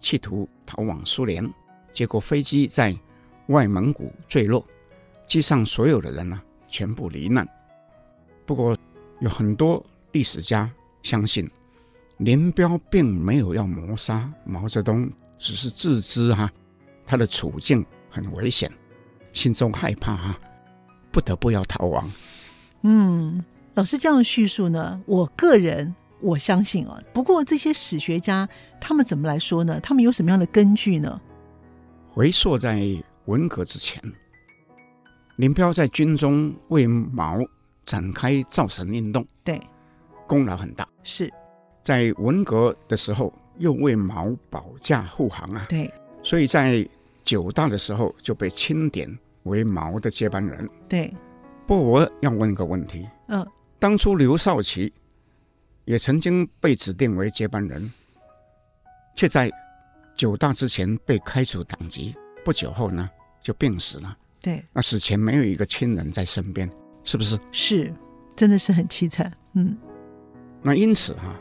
[0.00, 1.46] 企图逃往苏联，
[1.92, 2.96] 结果飞机在
[3.48, 4.64] 外蒙古坠落。
[5.30, 7.48] 机上所有的人呢，全部罹难。
[8.44, 8.76] 不过，
[9.20, 10.68] 有很多历史家
[11.04, 11.48] 相信，
[12.16, 16.52] 林彪并没有要谋杀毛泽东，只是自知哈、啊，
[17.06, 18.68] 他的处境很危险，
[19.32, 20.38] 心中害怕哈、啊，
[21.12, 22.10] 不得不要逃亡。
[22.82, 27.00] 嗯，老师这样叙述呢，我个人我相信啊。
[27.12, 28.48] 不过这些史学家
[28.80, 29.78] 他们怎么来说呢？
[29.78, 31.20] 他们有什么样的根据呢？
[32.08, 32.84] 回溯在
[33.26, 34.02] 文革之前，
[35.40, 37.38] 林彪在军中为毛
[37.82, 39.58] 展开造神运动，对，
[40.26, 40.86] 功劳很大。
[41.02, 41.32] 是
[41.82, 45.64] 在文革的时候，又为毛保驾护航啊。
[45.66, 45.90] 对，
[46.22, 46.86] 所以在
[47.24, 50.68] 九大的时候就被钦点为毛的接班人。
[50.86, 51.10] 对，
[51.66, 53.08] 不过我要问一个问题。
[53.28, 53.46] 嗯，
[53.78, 54.92] 当初刘少奇
[55.86, 57.90] 也曾经被指定为接班人，
[59.16, 59.50] 却在
[60.14, 63.08] 九大之前被开除党籍，不久后呢
[63.40, 64.18] 就病死了。
[64.40, 66.70] 对，那死前没有一个亲人在身边，
[67.04, 67.38] 是不是？
[67.52, 67.94] 是，
[68.34, 69.30] 真的是很凄惨。
[69.54, 69.76] 嗯，
[70.62, 71.40] 那因此哈、啊，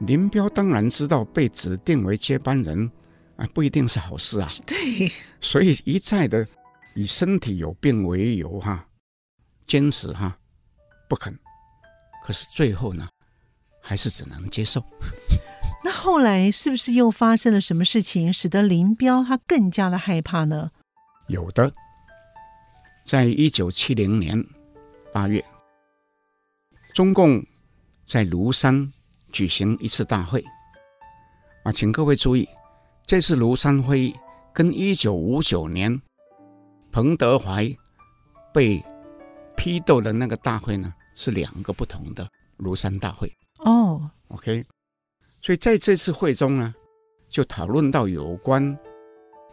[0.00, 2.90] 林彪当然知道被指定为接班人
[3.36, 4.48] 啊，不一定是好事啊。
[4.66, 6.46] 对，所以一再的
[6.94, 8.86] 以身体有病为由哈、啊，
[9.66, 10.38] 坚持哈、啊，
[11.08, 11.36] 不肯。
[12.24, 13.08] 可是最后呢，
[13.82, 14.82] 还是只能接受。
[15.84, 20.70] 那后来是不是又发生了什么事情，使得林彪他更加的害怕呢？
[21.26, 21.72] 有的，
[23.04, 24.44] 在一九七零年
[25.12, 25.44] 八月，
[26.94, 27.44] 中共
[28.06, 28.92] 在庐山
[29.32, 30.42] 举行一次大会。
[31.64, 32.48] 啊，请各位注意，
[33.06, 34.14] 这次庐山会议
[34.52, 36.00] 跟一九五九年
[36.90, 37.68] 彭德怀
[38.52, 38.82] 被
[39.56, 43.32] 批斗的那个大会呢，是两个不同的庐山大会。
[43.58, 44.64] 哦，OK。
[45.40, 46.74] 所以在这次会中呢，
[47.28, 48.78] 就讨论到有关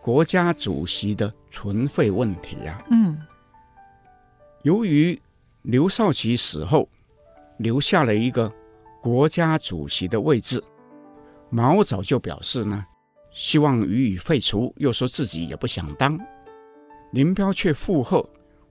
[0.01, 2.83] 国家主席的存废问题啊。
[2.91, 3.19] 嗯，
[4.63, 5.19] 由于
[5.61, 6.89] 刘少奇死后
[7.59, 8.51] 留下了一个
[9.01, 10.61] 国家主席的位置，
[11.49, 12.85] 毛早就表示呢，
[13.31, 16.19] 希望予以废除，又说自己也不想当。
[17.11, 18.27] 林彪却附和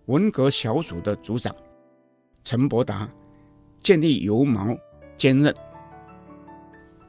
[0.06, 1.54] 文革小组的组长
[2.42, 3.08] 陈伯达，
[3.82, 4.76] 建议由毛
[5.16, 5.54] 兼任。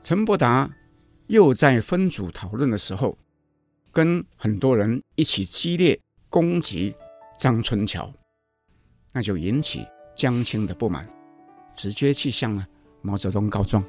[0.02, 0.70] 陈伯达
[1.28, 3.18] 又在分组讨论的时候，
[3.92, 6.96] 跟很多人一起激烈攻击
[7.38, 8.12] 张春桥，
[9.14, 11.08] 那就引起江青的不满，
[11.76, 12.66] 直接去向了
[13.02, 13.84] 毛泽东告状。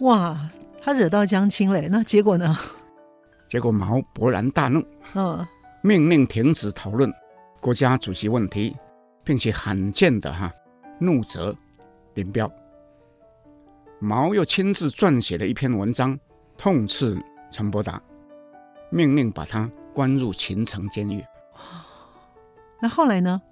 [0.00, 0.48] 哇，
[0.80, 2.56] 他惹到江青嘞，那结果呢？
[3.48, 5.44] 结果毛勃然大怒，嗯，
[5.82, 7.12] 命令停止讨论
[7.60, 8.76] 国家主席问题，
[9.24, 10.52] 并且罕见的哈
[11.00, 11.54] 怒责
[12.14, 12.50] 林彪。
[13.98, 16.18] 毛又亲自撰写了一篇文章，
[16.56, 18.00] 痛斥陈伯达，
[18.90, 21.24] 命令把他关入秦城监狱。
[22.80, 23.42] 那后来呢？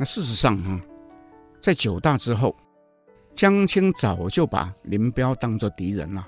[0.00, 0.80] 那事实上啊，
[1.60, 2.56] 在九大之后，
[3.34, 6.26] 江青早就把林彪当作敌人了，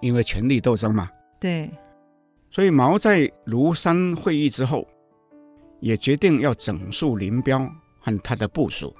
[0.00, 1.10] 因为权力斗争嘛。
[1.40, 1.68] 对。
[2.52, 4.86] 所以毛在庐山会议之后，
[5.80, 7.58] 也决定要整肃林彪
[7.98, 8.94] 和他的部署。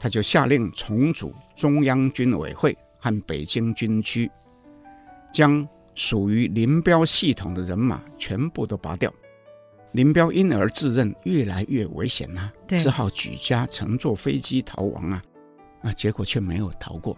[0.00, 4.28] 他就下令重组中央军委会和北京军区，
[5.32, 5.64] 将
[5.94, 9.14] 属于林彪系统的人马全部都拔掉。
[9.92, 15.22] 林彪因而自认越来越危险啊，只好举家乘坐飞机逃亡啊，
[15.82, 17.16] 啊，结果却没有逃过。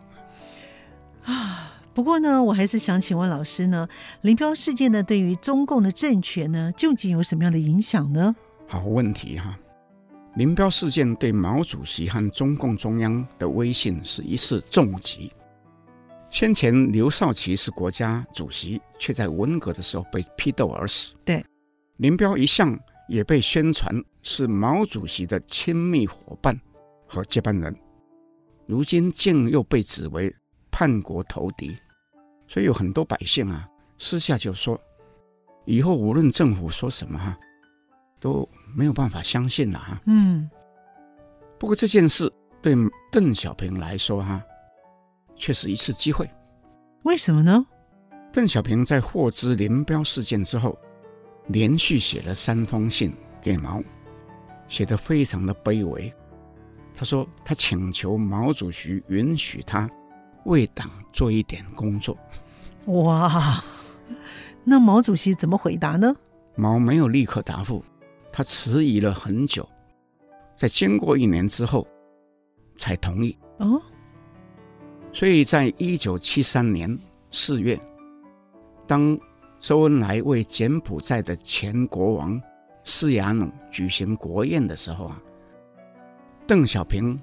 [1.24, 3.88] 啊，不过呢，我还是想请问老师呢，
[4.20, 8.34] 林彪事件呢，对于中共的政权呢，究竟有什么样的影响呢？
[8.66, 9.58] 好问题哈。
[10.34, 15.32] 林彪事件对毛主席和中共中央的威信是一次重击。
[16.30, 21.12] 先前刘少奇是国家主席，却在文革的时候被批斗而死。
[21.24, 21.44] 对，
[21.98, 22.76] 林彪一向
[23.08, 26.60] 也被宣传是毛主席的亲密伙伴
[27.06, 27.76] 和接班人，
[28.66, 30.34] 如今竟又被指为
[30.70, 31.76] 叛国投敌，
[32.48, 34.80] 所以有很多百姓啊，私下就说，
[35.64, 37.38] 以后无论政府说什么哈。
[38.20, 40.02] 都没有办法相信了哈。
[40.06, 40.50] 嗯，
[41.56, 42.28] 不过这件事
[42.60, 42.74] 对
[43.12, 44.42] 邓小平来说哈，
[45.36, 46.28] 却是一次机会。
[47.04, 47.64] 为什么呢？
[48.32, 50.76] 邓小平在获知林彪事件之后，
[51.48, 53.82] 连续写了三封信给毛，
[54.68, 56.12] 写得非常的卑微。
[56.94, 59.88] 他说他请求毛主席允许他
[60.44, 62.16] 为党做一点工作。
[62.86, 63.62] 哇，
[64.64, 66.14] 那毛主席怎么回答呢？
[66.54, 67.84] 毛没有立刻答复。
[68.32, 69.68] 他迟疑了很久，
[70.56, 71.86] 在经过一年之后，
[72.76, 73.36] 才同意。
[73.58, 73.80] 哦，
[75.12, 76.96] 所以在一九七三年
[77.30, 77.78] 四月，
[78.86, 79.18] 当
[79.58, 82.40] 周恩来为柬埔寨的前国王
[82.84, 85.20] 斯亚努举行国宴的时候啊，
[86.46, 87.20] 邓小平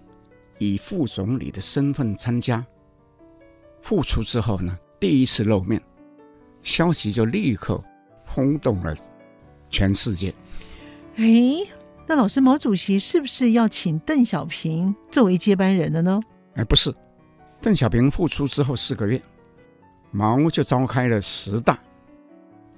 [0.60, 2.66] 以副总理的身份参加。
[3.82, 5.82] 复出之后呢，第一次露面，
[6.62, 7.82] 消息就立刻
[8.26, 8.96] 轰动了
[9.70, 10.34] 全世界。
[11.16, 11.26] 哎，
[12.06, 16.20] 那老师毛主席是不是要请邓小平作为接班人的呢？
[16.56, 16.94] 哎，不是，
[17.62, 19.22] 邓小平复出之后四个月，
[20.12, 21.80] 毛就召开了十大，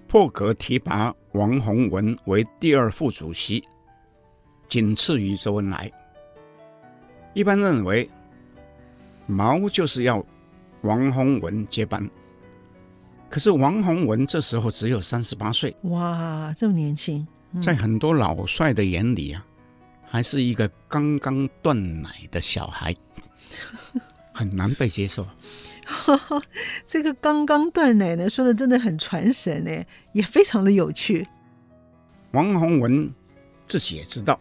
[0.08, 3.62] 破格提拔王洪文为第二副主席，
[4.70, 5.92] 仅次于周恩来。
[7.34, 8.10] 一般认为，
[9.26, 10.26] 毛就是要
[10.82, 12.10] 王洪文接班。
[13.30, 19.46] 可是王洪文这时候只有三十八岁，哇，这么年轻，嗯、在很多老帅的眼里啊，
[20.06, 22.96] 还是一个刚刚断奶的小孩，
[24.34, 25.28] 很难被接受。
[26.86, 31.28] 这个刚刚断奶呢，说的真的很传神呢，也非常的有趣。
[32.32, 33.14] 王洪文
[33.68, 34.40] 自己也知道，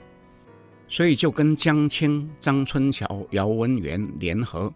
[0.88, 4.72] 所以就跟江青、张春桥、姚文元联合，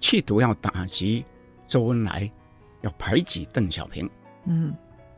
[0.00, 1.24] 企图要打击
[1.66, 2.30] 周恩来。
[2.82, 4.08] 要排挤邓小平，
[4.44, 4.72] 嗯，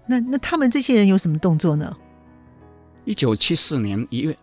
[0.06, 1.94] 那那他们这些人有什么动作呢？
[3.04, 4.34] 一九七四年一月，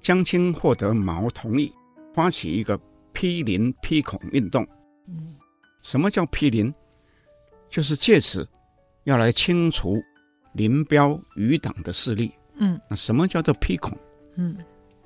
[0.00, 1.70] 江青获得毛同意，
[2.14, 2.80] 发起一个
[3.12, 4.66] 批林批孔运动。
[5.84, 6.72] 嗯，什么叫批林？
[7.68, 8.48] 就是借此
[9.04, 10.02] 要来清除
[10.54, 12.32] 林彪余党的势力。
[12.56, 13.96] 嗯，那什么叫做批孔？
[14.36, 14.56] 嗯，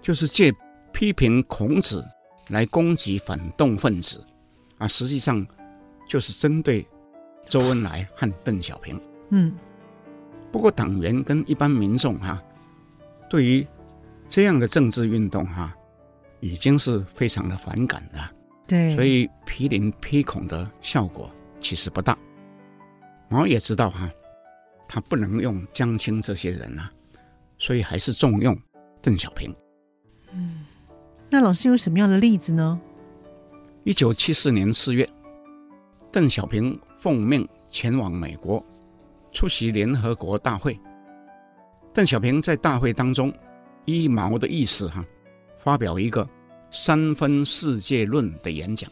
[0.01, 0.55] 就是借
[0.93, 2.05] 批评孔子
[2.49, 4.25] 来攻击反动分子。
[4.79, 5.47] 啊，实际上
[6.09, 6.87] 就是针对。
[7.49, 9.01] 周恩来和邓小平，
[9.31, 9.57] 嗯，
[10.53, 12.43] 不过党员跟一般民众哈、啊，
[13.31, 13.67] 对于
[14.29, 15.77] 这样的政治运动哈、啊，
[16.41, 18.21] 已经是非常的反感的，
[18.69, 21.29] 对，所以批林批孔的效果
[21.61, 22.17] 其实不大。
[23.29, 24.13] 毛也知道哈、啊，
[24.87, 26.93] 他不能用江青这些人啊，
[27.59, 28.57] 所以还是重用
[29.03, 29.53] 邓小平。
[30.33, 30.65] 嗯，
[31.29, 32.81] 那老师有什么样的例子呢？
[33.83, 35.09] 一九七四年四月，
[36.13, 36.79] 邓小平。
[37.01, 38.61] 奉命前往美国
[39.33, 40.77] 出席联合国大会。
[41.95, 43.33] 邓小平在大会当中
[43.85, 45.05] 依毛的意思哈，
[45.61, 46.29] 发表一个
[46.71, 48.91] 三分世界论的演讲。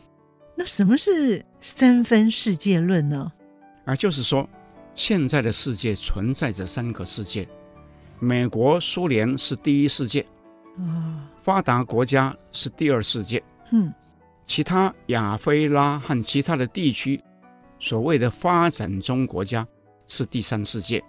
[0.55, 3.31] 那什么是三分世界论呢？
[3.85, 4.49] 啊，就是说
[4.95, 7.47] 现在的世界存在着三个世界：
[8.19, 10.25] 美国、苏联是第一世界，
[10.79, 13.93] 啊，发达国家是第二世界，嗯，
[14.47, 17.21] 其他亚非拉和其他的地区。
[17.79, 19.67] 所谓的发展中国家
[20.07, 21.05] 是第三世界，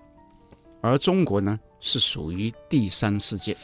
[0.82, 3.55] 而中国呢是属于第三世界。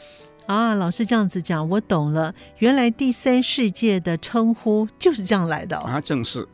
[0.46, 2.34] 啊，老师这样子讲，我懂了。
[2.58, 5.76] 原来第三世界的称呼就是这样来的。
[5.78, 6.46] 啊，正是。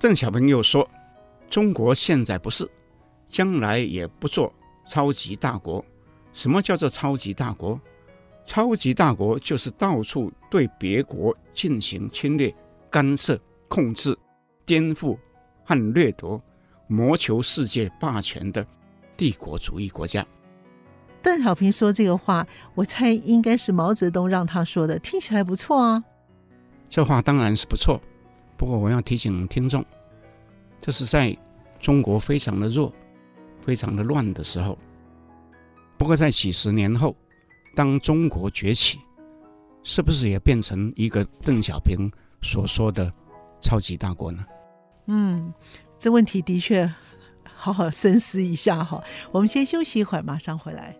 [0.00, 0.88] 邓小平又说，
[1.50, 2.68] 中国现在不是，
[3.28, 4.52] 将来也不做
[4.86, 5.84] 超级大国。
[6.32, 7.80] 什么叫做超级大国？
[8.44, 12.54] 超级大国就是到处对别国进行侵略、
[12.88, 14.16] 干涉、控制、
[14.64, 15.18] 颠覆。
[15.64, 16.40] 和掠夺，
[16.86, 18.66] 谋求世界霸权的
[19.18, 20.26] 帝国主义国家。
[21.22, 26.02] 邓小平说这个话，我猜应该是毛泽东让他说的，听起来不错啊。
[26.88, 28.00] 这话当然是不错，
[28.56, 29.84] 不过我要提醒听众，
[30.80, 31.36] 这是在
[31.80, 32.92] 中国非常的弱、
[33.60, 34.78] 非常的乱的时候。
[35.98, 37.14] 不过在几十年后，
[37.74, 38.98] 当中国崛起，
[39.82, 42.10] 是不是也变成一个邓小平
[42.40, 43.12] 所说的
[43.60, 44.46] 超级大国呢？
[45.06, 45.52] 嗯，
[45.98, 46.90] 这问题的确
[47.44, 49.02] 好好深思一下哈。
[49.32, 50.96] 我们先休息一会儿，马上回来。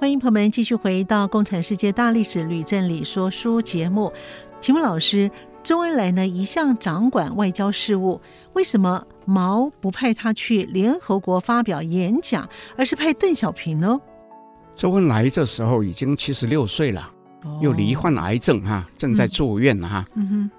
[0.00, 4.10] 欢迎朋友们继续回到《共产世界大历史吕振理说书》节目。
[4.58, 5.30] 请问老师，
[5.62, 8.18] 周恩来呢一向掌管外交事务，
[8.54, 9.06] 为什么？
[9.26, 12.48] 毛不派他去联合国发表演讲，
[12.78, 14.00] 而是派邓小平呢？
[14.74, 17.12] 周恩来这时候已经七十六岁了，
[17.44, 20.06] 哦、又罹患癌症哈，正在住院哈。
[20.14, 20.50] 嗯哼。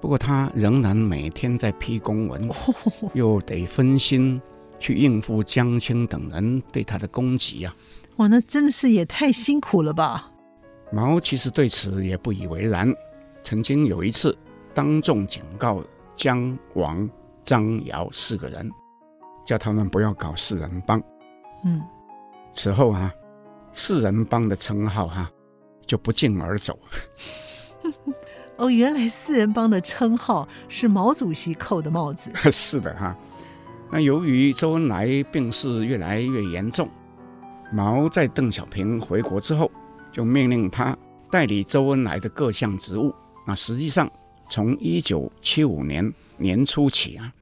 [0.00, 2.74] 不过他仍然每天在批公文， 哦、
[3.14, 4.42] 又得分心
[4.80, 7.97] 去应付江青等人对他的攻击呀、啊。
[8.18, 10.30] 哇，那真的是也太辛苦了吧？
[10.92, 12.94] 毛其实对此也不以为然，
[13.42, 14.36] 曾经有一次
[14.72, 15.82] 当众警告
[16.14, 17.08] 姜王。
[17.44, 18.70] 张姚四个人，
[19.46, 21.02] 叫他们不要搞四人帮。
[21.64, 21.80] 嗯，
[22.52, 23.10] 此后啊，
[23.72, 25.30] 四人帮的称号哈、啊、
[25.86, 26.78] 就不胫而走。
[28.58, 32.30] 哦，原来四人帮的称号是毛主席扣的帽子。
[32.52, 33.16] 是的哈。
[33.90, 36.86] 那由于周恩来病势越来越严重，
[37.72, 39.70] 毛在邓小平回国之后，
[40.10, 40.96] 就命令他
[41.30, 43.14] 代理周恩来的各项职务。
[43.46, 44.10] 那实际上，
[44.48, 47.32] 从一九七五年年初起啊。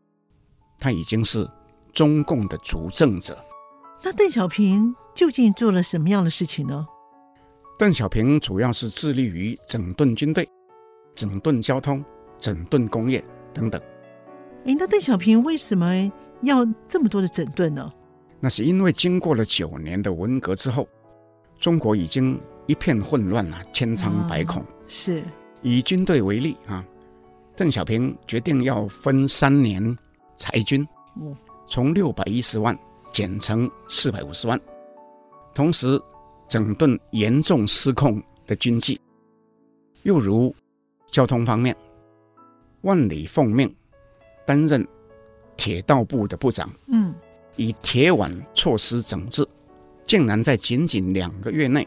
[0.78, 1.48] 他已经是
[1.92, 3.42] 中共的主政者。
[4.02, 6.86] 那邓小平究竟做了什么样的事情呢？
[7.78, 10.46] 邓小平主要是致力于整顿军队、
[11.14, 12.04] 整顿交通、
[12.38, 13.24] 整顿工业
[13.54, 13.80] 等等。
[14.66, 16.12] 哎，那邓小平为什么
[16.42, 17.90] 要这么多的整顿呢？
[18.40, 20.88] 那是因为经过了九年的文革之后，
[21.58, 24.64] 中国已经一片混乱了，千疮百孔。
[24.86, 25.22] 是
[25.62, 26.84] 以军队为例啊，
[27.56, 29.96] 邓小平决定要分三年
[30.36, 30.86] 裁军，
[31.66, 32.78] 从六百一十万
[33.10, 34.60] 减成四百五十万，
[35.54, 36.00] 同时
[36.46, 39.00] 整顿严重失控的军纪。
[40.02, 40.54] 又如
[41.10, 41.74] 交通方面，
[42.82, 43.74] 万里奉命
[44.44, 44.86] 担任
[45.56, 47.12] 铁道部的部长，嗯，
[47.56, 49.46] 以铁腕措施整治，
[50.04, 51.86] 竟然在仅仅两个月内。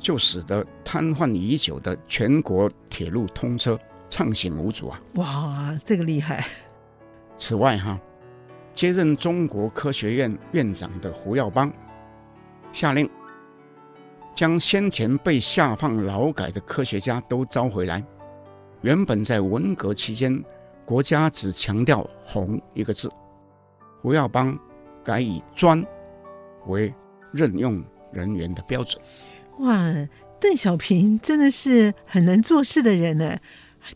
[0.00, 3.76] 就使得瘫痪已久的全国铁路通车
[4.08, 5.00] 畅行无阻啊！
[5.14, 6.46] 哇，这个厉害！
[7.36, 7.98] 此外哈，
[8.76, 11.72] 接任中国科学院院长的胡耀邦
[12.70, 13.10] 下令
[14.36, 18.00] 将先前被下放劳改的科学家都招回来。
[18.82, 20.40] 原本在文革期间，
[20.84, 23.10] 国家只强调“红”一个字，
[24.00, 24.56] 胡耀邦
[25.04, 25.84] 改以“专”
[26.66, 26.92] 为
[27.32, 29.02] 任用人员的标准。
[29.58, 29.92] 哇，
[30.40, 33.36] 邓小平真的是很能做事的人呢。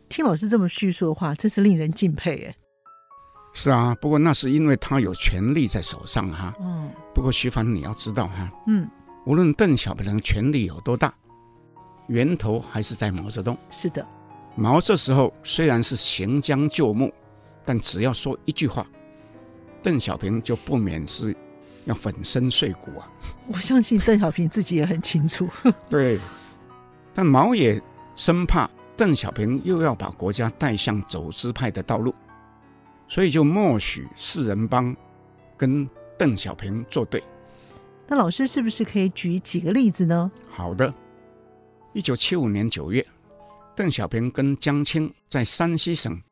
[0.08, 2.54] 听老师这么叙述的话，真是令人敬佩哎。
[3.54, 6.54] 是啊，不过那是因为他有权力在手上哈。
[6.60, 6.90] 嗯。
[7.14, 8.88] 不过徐凡，你要知道哈，嗯，
[9.26, 11.12] 无论邓小平的权力有多大，
[12.08, 13.56] 源头还是在毛泽东。
[13.70, 14.06] 是的。
[14.56, 17.12] 毛这时候虽然是行将就木，
[17.64, 18.86] 但只要说一句话，
[19.82, 21.36] 邓小平就不免是。
[21.84, 23.10] 要粉身碎骨啊！
[23.48, 25.48] 我相信邓小平自己也很清楚。
[25.90, 26.16] 对，
[27.12, 27.82] 但毛也
[28.14, 32.14] 生怕邓小平又要把国家带向走资派的道路，
[33.08, 34.94] 所以就默许四人帮
[35.56, 35.84] 跟
[36.16, 37.20] 邓小平作对。
[38.06, 40.30] 那老师是不是可以举几个例子呢？
[40.48, 40.94] 好的，
[41.94, 43.04] 一九七五年九月，
[43.74, 46.22] 邓小平跟江青在山西省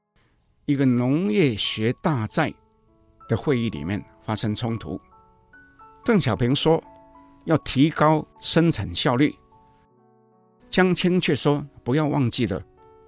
[0.64, 2.55] 一个农业学大寨
[3.31, 5.01] 的会议里面发生冲突。
[6.05, 6.83] 邓小平说
[7.45, 9.33] 要提高生产效率，
[10.68, 12.61] 江青却说不要忘记了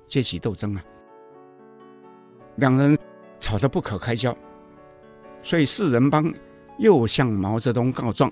[0.06, 0.84] 阶级斗争啊。
[2.56, 2.96] 两人
[3.40, 4.36] 吵得不可开交，
[5.42, 6.32] 所以四人帮
[6.78, 8.30] 又向毛泽东告状，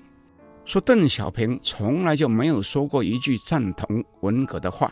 [0.63, 4.91] 说邓小平从来就没有说过一句赞同文革的话，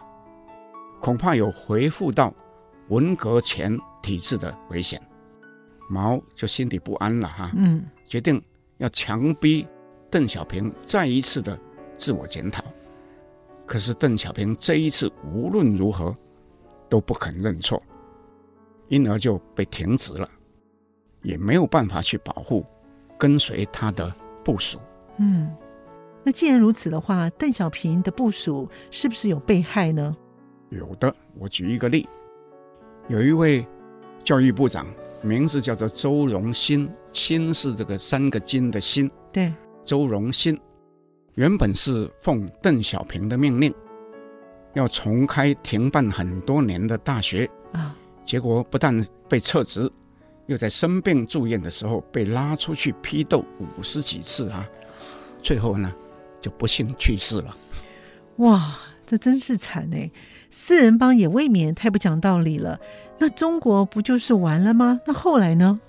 [0.99, 2.33] 恐怕有回复到
[2.89, 5.01] 文革前体制的危险。
[5.89, 8.41] 毛就心里不安了哈，嗯，决定。
[8.77, 9.67] 要强逼
[10.09, 11.59] 邓小平再一次的
[11.97, 12.63] 自我检讨，
[13.65, 16.15] 可是邓小平这一次无论如何
[16.87, 17.83] 都不肯认错，
[18.87, 20.29] 因而就被停职了，
[21.23, 22.65] 也没有办法去保护
[23.17, 24.09] 跟随他的
[24.45, 24.79] 部署。
[25.17, 25.53] 嗯，
[26.23, 30.15] 那既然如此的话，邓小平的部署是不是有被害呢？
[30.69, 32.07] 有的，我举一个例，
[33.09, 33.67] 有一位
[34.23, 34.87] 教育部长。
[35.21, 39.09] 名字叫做周荣新，新是这个三个金的新。
[39.31, 39.53] 对，
[39.83, 40.59] 周荣新
[41.35, 43.73] 原本是奉邓小平的命令，
[44.73, 49.91] 要重开停办很多年的大学啊，结果不但被撤职，
[50.47, 54.67] 又在生病住院的时候被拉出去批斗五十几次啊，
[55.41, 55.93] 最后呢
[56.41, 57.55] 就不幸去世了。
[58.37, 60.09] 哇，这真是惨哎！
[60.49, 62.79] 四人帮也未免太不讲道理了。
[63.19, 64.99] 那中国不就是完了吗？
[65.05, 65.79] 那后来呢？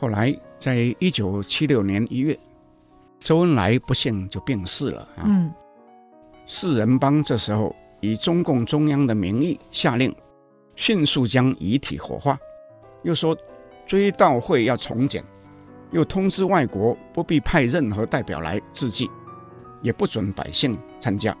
[0.00, 2.38] 后来，在一九七六年一月，
[3.18, 5.24] 周恩来不幸就病逝了啊。
[5.24, 5.52] 嗯。
[6.46, 10.14] 四人帮这时候以中共中央的名义下令，
[10.76, 12.38] 迅速将遗体火化，
[13.02, 13.36] 又说
[13.84, 15.24] 追悼会要从简，
[15.90, 19.10] 又通知外国不必派任何代表来致祭，
[19.82, 21.36] 也不准百姓参加，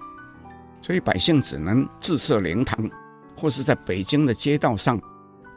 [0.82, 2.90] 所以百姓只能自设灵堂。
[3.38, 5.00] 或是在北京的街道上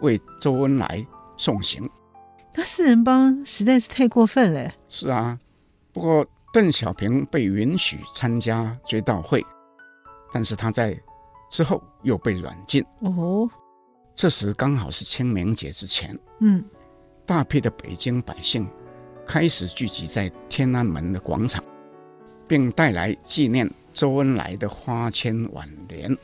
[0.02, 1.06] 为周恩来
[1.36, 1.90] 送行，
[2.54, 4.72] 那四人帮实在是太过分了。
[4.88, 5.38] 是啊，
[5.92, 9.44] 不过邓小平被允许参加追悼会，
[10.32, 10.98] 但是他在
[11.50, 12.86] 之后又被软禁。
[13.00, 13.50] 哦，
[14.14, 16.18] 这时刚好是清明节之前。
[16.40, 16.64] 嗯，
[17.26, 18.68] 大批的北京百姓
[19.26, 21.64] 开始聚集在天安门的广场，
[22.48, 26.16] 并带来纪念周恩来的花圈挽联。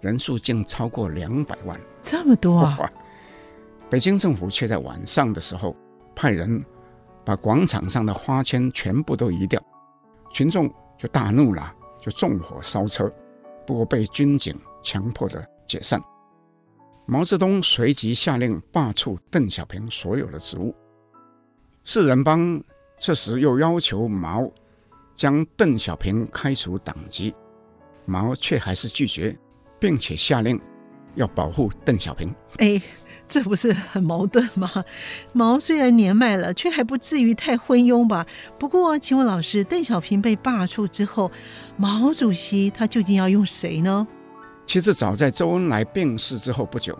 [0.00, 2.90] 人数竟超过两百万，这么多啊！
[3.90, 5.76] 北京政府却在晚上的时候
[6.14, 6.64] 派人
[7.24, 9.62] 把广场上的花圈全部都移掉，
[10.32, 13.10] 群众就大怒了，就纵火烧车，
[13.66, 16.00] 不过被军警强迫的解散。
[17.06, 20.74] 毛泽东随即下令罢黜邓小平所有的职务，
[21.84, 22.62] 四人帮
[22.96, 24.48] 这时又要求毛
[25.14, 27.34] 将邓小平开除党籍，
[28.06, 29.36] 毛却还是拒绝。
[29.80, 30.60] 并且下令
[31.14, 32.32] 要保护邓小平。
[32.58, 32.80] 哎，
[33.26, 34.70] 这不是很矛盾吗？
[35.32, 38.26] 毛虽然年迈了，却还不至于太昏庸吧？
[38.58, 41.32] 不过，请问老师，邓小平被罢黜之后，
[41.76, 44.06] 毛主席他究竟要用谁呢？
[44.66, 46.96] 其实早在周恩来病逝之后不久，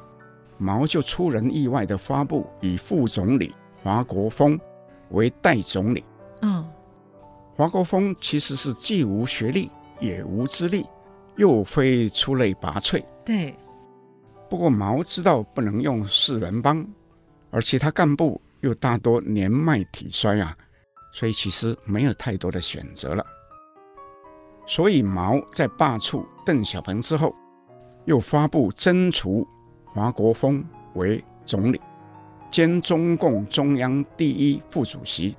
[0.58, 4.58] 毛就出人意外地发布以副总理华国锋
[5.10, 6.02] 为代总理。
[6.42, 6.66] 嗯，
[7.54, 9.70] 华国锋其实是既无学历
[10.00, 10.84] 也无资历，
[11.40, 13.02] 又非出类拔萃。
[13.24, 13.54] 对。
[14.50, 16.86] 不过毛知道不能用四人帮，
[17.50, 20.54] 而其他干部又大多年迈体衰啊，
[21.14, 23.24] 所以其实没有太多的选择了。
[24.66, 27.34] 所以毛在罢黜邓小平之后，
[28.04, 29.46] 又发布征除
[29.86, 30.62] 华国锋
[30.94, 31.80] 为总理，
[32.50, 35.36] 兼中共中央第一副主席，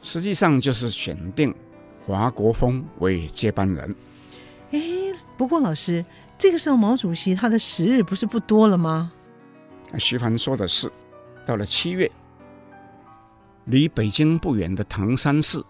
[0.00, 1.52] 实际上就是选定
[2.06, 3.96] 华国锋为接班人。
[4.72, 4.80] 哎，
[5.36, 6.04] 不过老师。
[6.36, 9.12] 这个时候，毛主席他的时日不是不多了吗？
[10.00, 10.90] 徐帆说的是，
[11.46, 12.10] 到了七月，
[13.66, 15.64] 离北京不远的唐山市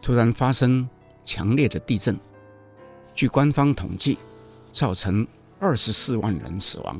[0.00, 0.88] 突然发生
[1.22, 2.18] 强烈的地震，
[3.14, 4.18] 据官方统计，
[4.72, 5.26] 造成
[5.60, 6.98] 二十四万人死亡。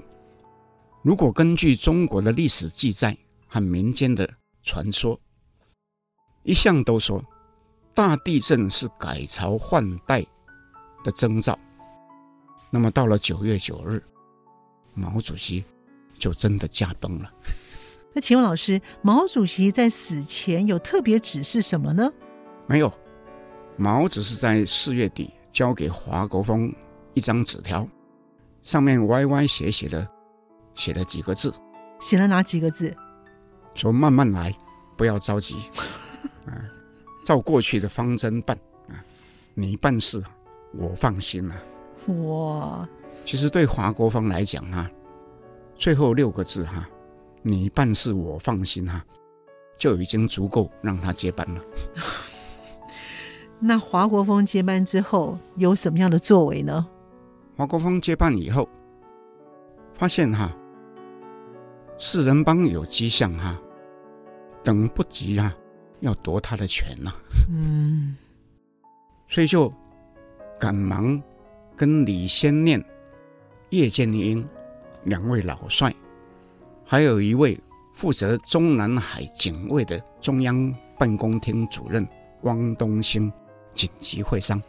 [1.00, 3.16] 如果根据中国的历史记载
[3.48, 4.28] 和民间的
[4.62, 5.18] 传说，
[6.42, 7.24] 一向都说
[7.94, 10.22] 大地震是改朝换代
[11.02, 11.58] 的征兆。
[12.74, 14.02] 那么到了九月九日，
[14.94, 15.62] 毛主席
[16.18, 17.30] 就真的驾崩了。
[18.14, 22.10] 那请问老师，毛主席在死前有特别指示什么呢？
[22.66, 22.90] 没有，
[23.76, 26.74] 毛只是在四月底交给华国锋
[27.12, 27.86] 一张纸条，
[28.62, 30.08] 上面歪歪斜斜的
[30.74, 31.52] 写了几个字。
[32.00, 32.96] 写了哪几个字？
[33.74, 34.54] 说慢慢来，
[34.96, 35.56] 不要着急，
[36.48, 36.56] 啊，
[37.22, 38.58] 照过去的方针办
[38.88, 38.96] 啊，
[39.52, 40.22] 你办事
[40.72, 41.54] 我放心了。
[42.06, 42.88] 哇，
[43.24, 44.90] 其实对华国锋来讲哈，
[45.76, 46.88] 最后六个字哈，
[47.42, 49.04] 你办事我放心哈，
[49.76, 51.60] 就已经足够让他接班了。
[53.60, 56.84] 那华国锋接班之后有什么样的作为呢？
[57.56, 58.68] 华国锋接班以后，
[59.94, 60.52] 发现哈，
[61.98, 63.56] 四人帮有迹象哈，
[64.64, 65.54] 等不及啊，
[66.00, 67.14] 要夺他的权了。
[67.48, 68.16] 嗯，
[69.28, 69.72] 所以就
[70.58, 71.22] 赶忙。
[71.82, 72.80] 跟李先念、
[73.70, 74.48] 叶剑英
[75.02, 75.92] 两位老帅，
[76.86, 77.58] 还有一位
[77.92, 82.06] 负责中南海警卫的中央办公厅主任
[82.42, 83.32] 汪东兴
[83.74, 84.62] 紧急会商。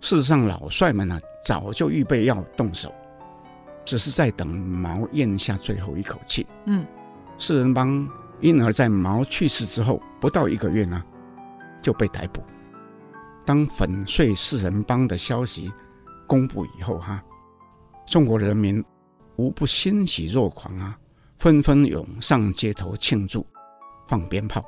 [0.00, 2.90] 事实上，老帅们呢早就预备要动手，
[3.84, 6.46] 只是在等毛咽下最后一口气。
[6.64, 6.86] 嗯，
[7.36, 8.08] 四人帮
[8.40, 11.04] 因而在毛去世之后不到一个月呢
[11.82, 12.42] 就被逮捕。
[13.44, 15.70] 当粉碎四人帮的消息
[16.26, 17.22] 公布以后，哈，
[18.06, 18.84] 中国人民
[19.36, 20.98] 无不欣喜若狂啊，
[21.38, 23.46] 纷纷涌上街头庆祝，
[24.08, 24.64] 放鞭炮。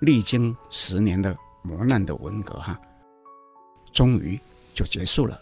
[0.00, 2.78] 历经十年的磨难的文革，哈，
[3.92, 4.38] 终于
[4.74, 5.38] 就结束了。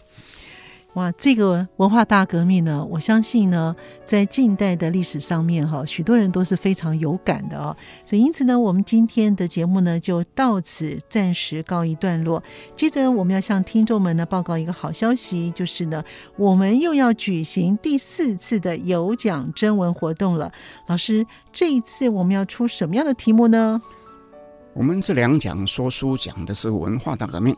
[0.97, 7.77] 哇，这个文化大革命呢，我相信呢，在近代的历史上面哈，许多人都是非常有感的哦。
[8.03, 12.43] 所以因此呢，我们今天的节目呢，就到此暂时告一段落。
[12.75, 16.03] 接着，我们要向听众们呢报告一个好消息，就是呢，
[16.35, 20.51] 我们又要举行第四次的有奖征文活动了。
[20.87, 23.79] 老师，这一次我们要出什么样的题目呢？
[24.73, 27.55] 我们这两讲说书讲的是文化大革命，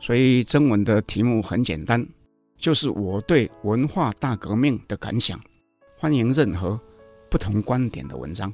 [0.00, 2.04] 所以征文的题目很简单。
[2.58, 5.40] 就是我对文化大革命的感想，
[5.98, 6.80] 欢迎任何
[7.30, 8.52] 不同观点的文章。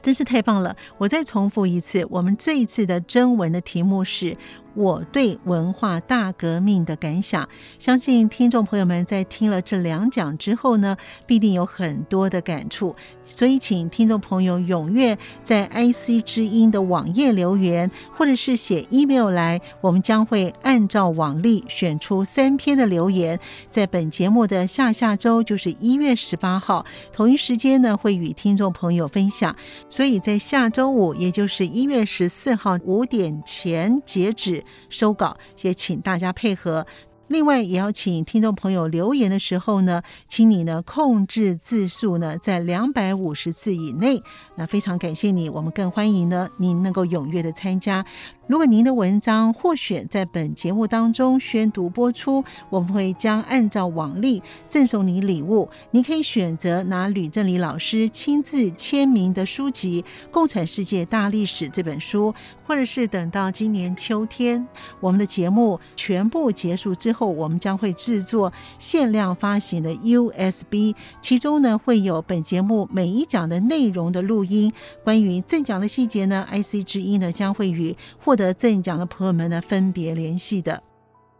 [0.00, 0.76] 真是太棒了！
[0.96, 4.36] 我再重复一次，我们这一次的征文的题目是
[4.78, 7.48] 我对文化大革命的感想。
[7.80, 12.94] 相信听众朋友们在听了这两讲之后呢，必定有很多的感触。
[13.24, 29.56] 所以，请听众朋友踊跃在 IC 之音的网页留言，或者是写 email 来，我们将会按照往例选出三篇的留言，在本节目的下下周，就是一月十八号，同一时间呢，会与听众朋友分享。
[29.90, 36.86] 所以在下周五，也就是一月十四号五点前截止收稿，也请大家配合。
[37.28, 44.22] 另外，也要请听众朋友留言的时候呢，请你呢控制字数呢在两百五十字以内。
[44.56, 48.06] 那非常感谢你，我们更欢迎呢您能够踊跃的参加。
[48.48, 55.68] 如果您的文章获选在本节目当中宣读播出，我们会将按照往例赠送你礼物。
[55.90, 62.34] 你可以选择拿吕正礼老师亲自签名的书籍《共产世界大历史》这本书，
[62.66, 64.66] 或者是等到今年秋天
[64.98, 74.72] 我们的节目全部结束之后，我们将会制作限量发行的 USB，其中呢会有本节目每一讲的内容的录音。
[75.04, 80.80] 关于赠奖的细节呢，IC 之音呢将会与获得赠奖的朋友们呢，分别联系的。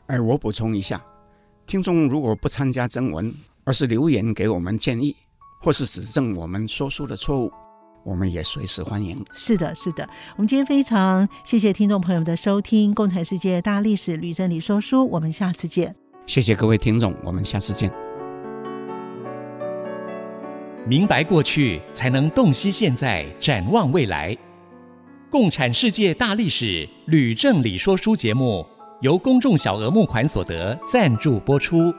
[0.08, 1.00] 哎，我补充一下，
[1.66, 3.32] 听众如果不参加征文，
[3.64, 5.14] 而是留言给我们建议，
[5.62, 7.52] 或是指正我们说书的错误，
[8.02, 9.24] 我们也随时欢迎。
[9.34, 10.08] 是的，是的。
[10.36, 15.94] 我们今天非常谢谢听众朋友的收听《共产世界大历史吕正理说书》，我们下次见。
[16.26, 17.90] 谢谢各位听众，我们下次见。
[20.86, 24.36] 明白过去，才能洞悉现在，展望未来。
[25.30, 28.66] 共产世界大历史吕正礼说书节目
[29.02, 31.92] 由公众小额募款所得赞助播出。